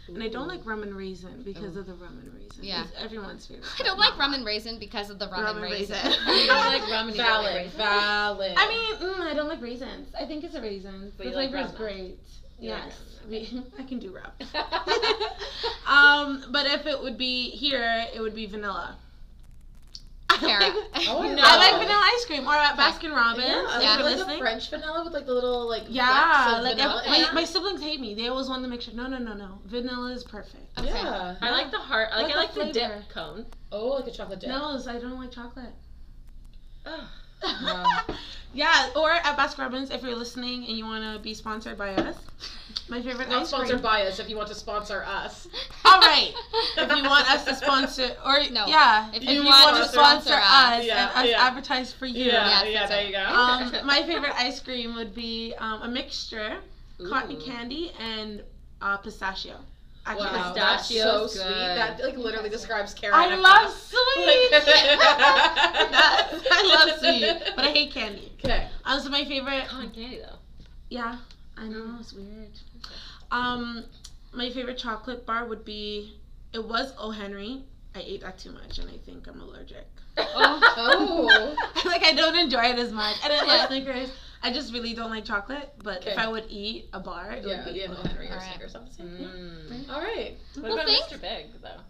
[0.08, 2.64] And I don't like rum and raisin because of the rum and raisin.
[2.64, 2.84] Yeah.
[2.84, 3.66] It's everyone's favorite.
[3.80, 5.96] I don't like rum and raisin because of the rum, Rum and raisin.
[5.96, 6.12] raisin.
[6.28, 7.70] You don't like rum and Valid.
[7.72, 8.54] Valid.
[8.56, 10.08] I mean, mm, I don't like raisins.
[10.18, 11.12] I think it's a raisin.
[11.16, 12.18] But the like flavor is great.
[12.62, 14.30] You like yes, rum, we, I can do rum.
[15.86, 18.96] um, but if it would be here, it would be vanilla.
[20.28, 20.72] Karia.
[21.08, 23.44] Oh, I I like vanilla ice cream or at Baskin Robbins.
[23.46, 23.96] Yeah, if Yeah.
[23.96, 24.36] like listening.
[24.36, 27.02] a French vanilla with like the little like Yeah, like vanilla.
[27.06, 28.14] my, my siblings hate me.
[28.14, 28.94] They always want to make sure.
[28.94, 29.58] No, no, no, no.
[29.66, 30.78] Vanilla is perfect.
[30.78, 30.88] Okay.
[30.88, 31.34] yeah.
[31.40, 32.10] I like the heart.
[32.12, 33.46] I like, Like I like the the dip cone.
[33.72, 34.50] Oh, like a chocolate dip.
[34.50, 35.74] No, I don't like chocolate.
[36.86, 37.00] Ugh.
[37.42, 38.00] Wow.
[38.54, 41.90] yeah, or at Baskin Robbins, if you're listening and you want to be sponsored by
[41.94, 42.16] us,
[42.88, 43.82] my favorite Not ice sponsored cream.
[43.82, 44.18] by us.
[44.18, 45.46] If you want to sponsor us.
[45.84, 46.32] All right.
[46.76, 48.66] if you want us to sponsor, or No.
[48.66, 50.84] yeah, If if, you you, want want to to sponsor, sponsor us us.
[50.86, 51.46] Yeah, and us yeah.
[51.46, 52.24] advertise for you.
[52.26, 52.86] Yeah, Yes, yeah.
[52.86, 53.06] There it.
[53.06, 53.24] you go.
[53.24, 56.56] Um, my favorite ice cream would be um, a mixture,
[57.08, 58.42] cotton candy and
[58.82, 59.56] uh, pistachio.
[60.04, 61.44] I wow, can't- that's so Pistachio's sweet.
[61.48, 63.14] That like literally describes Karen.
[63.16, 64.50] I love sweet.
[64.52, 64.62] Like-
[66.50, 68.32] I love sweet, but I hate candy.
[68.44, 68.66] Okay.
[68.84, 70.38] Um, so my favorite, Cotton candy though.
[70.88, 71.18] yeah,
[71.56, 72.50] I know it's weird.
[73.30, 73.84] Um,
[74.32, 76.18] my favorite chocolate bar would be.
[76.52, 77.62] It was O Henry.
[77.94, 79.86] I ate that too much, and I think I'm allergic.
[80.18, 81.54] Oh.
[81.86, 83.16] like I don't enjoy it as much.
[83.24, 83.42] And I Yeah.
[83.44, 84.10] love Snickers.
[84.42, 85.70] I just really don't like chocolate.
[85.82, 88.26] But if I would eat a bar, it yeah, would be yeah, a no, Henry
[88.28, 88.48] or Alright.
[88.54, 88.74] Snickers.
[88.74, 89.06] I'm the same.
[89.08, 89.88] Mm.
[89.92, 90.34] All right.
[90.54, 91.06] What Well, about thanks.
[91.12, 91.20] Mr.
[91.20, 91.80] Big though?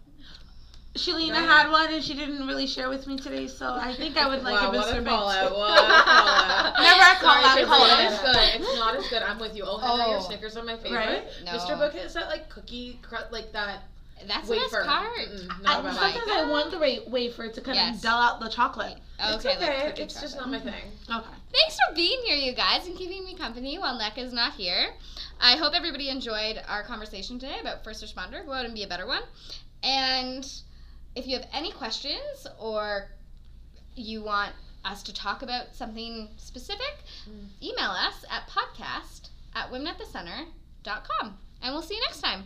[0.95, 1.41] Shelleena Right.
[1.49, 4.43] had one and she didn't really share with me today, so I think I would
[4.43, 4.97] like wow, a Mr.
[4.97, 5.05] Big.
[5.07, 5.51] call out.
[5.51, 6.73] What a call out.
[6.79, 8.11] Never a call Sorry, out, it's call not out.
[8.11, 8.61] as good.
[8.61, 9.23] It's not as good.
[9.23, 9.63] I'm with you.
[9.65, 10.21] Oh, Henry or Oh.
[10.21, 10.97] Snickers are my favorite.
[10.99, 11.23] Right?
[11.45, 11.51] No.
[11.53, 11.91] Mr.
[11.93, 13.81] Big is that like cookie, cr- like that
[14.27, 14.77] That's the wafer.
[14.77, 15.17] best part.
[15.29, 16.47] Mm-mm, I, not about like sometimes it.
[16.47, 17.95] I want the wa- wafer to kind Yes.
[17.97, 18.97] of dull out the chocolate.
[19.19, 19.85] Okay, It's okay.
[19.89, 20.73] cookie it's just not my thing.
[21.09, 21.27] Okay.
[21.51, 24.93] Thanks for being here, you guys, and keeping me company while Nneka is not here.
[25.39, 28.45] I hope everybody enjoyed our conversation today about first responder.
[28.45, 29.21] Go out and be a better one.
[29.83, 30.49] And
[31.15, 33.09] if you have any questions or
[33.95, 34.53] you want
[34.85, 37.47] us to talk about something specific, Mm.
[37.61, 41.37] email us at podcast at womenatthecentre.com.
[41.61, 42.45] And we'll see you next time.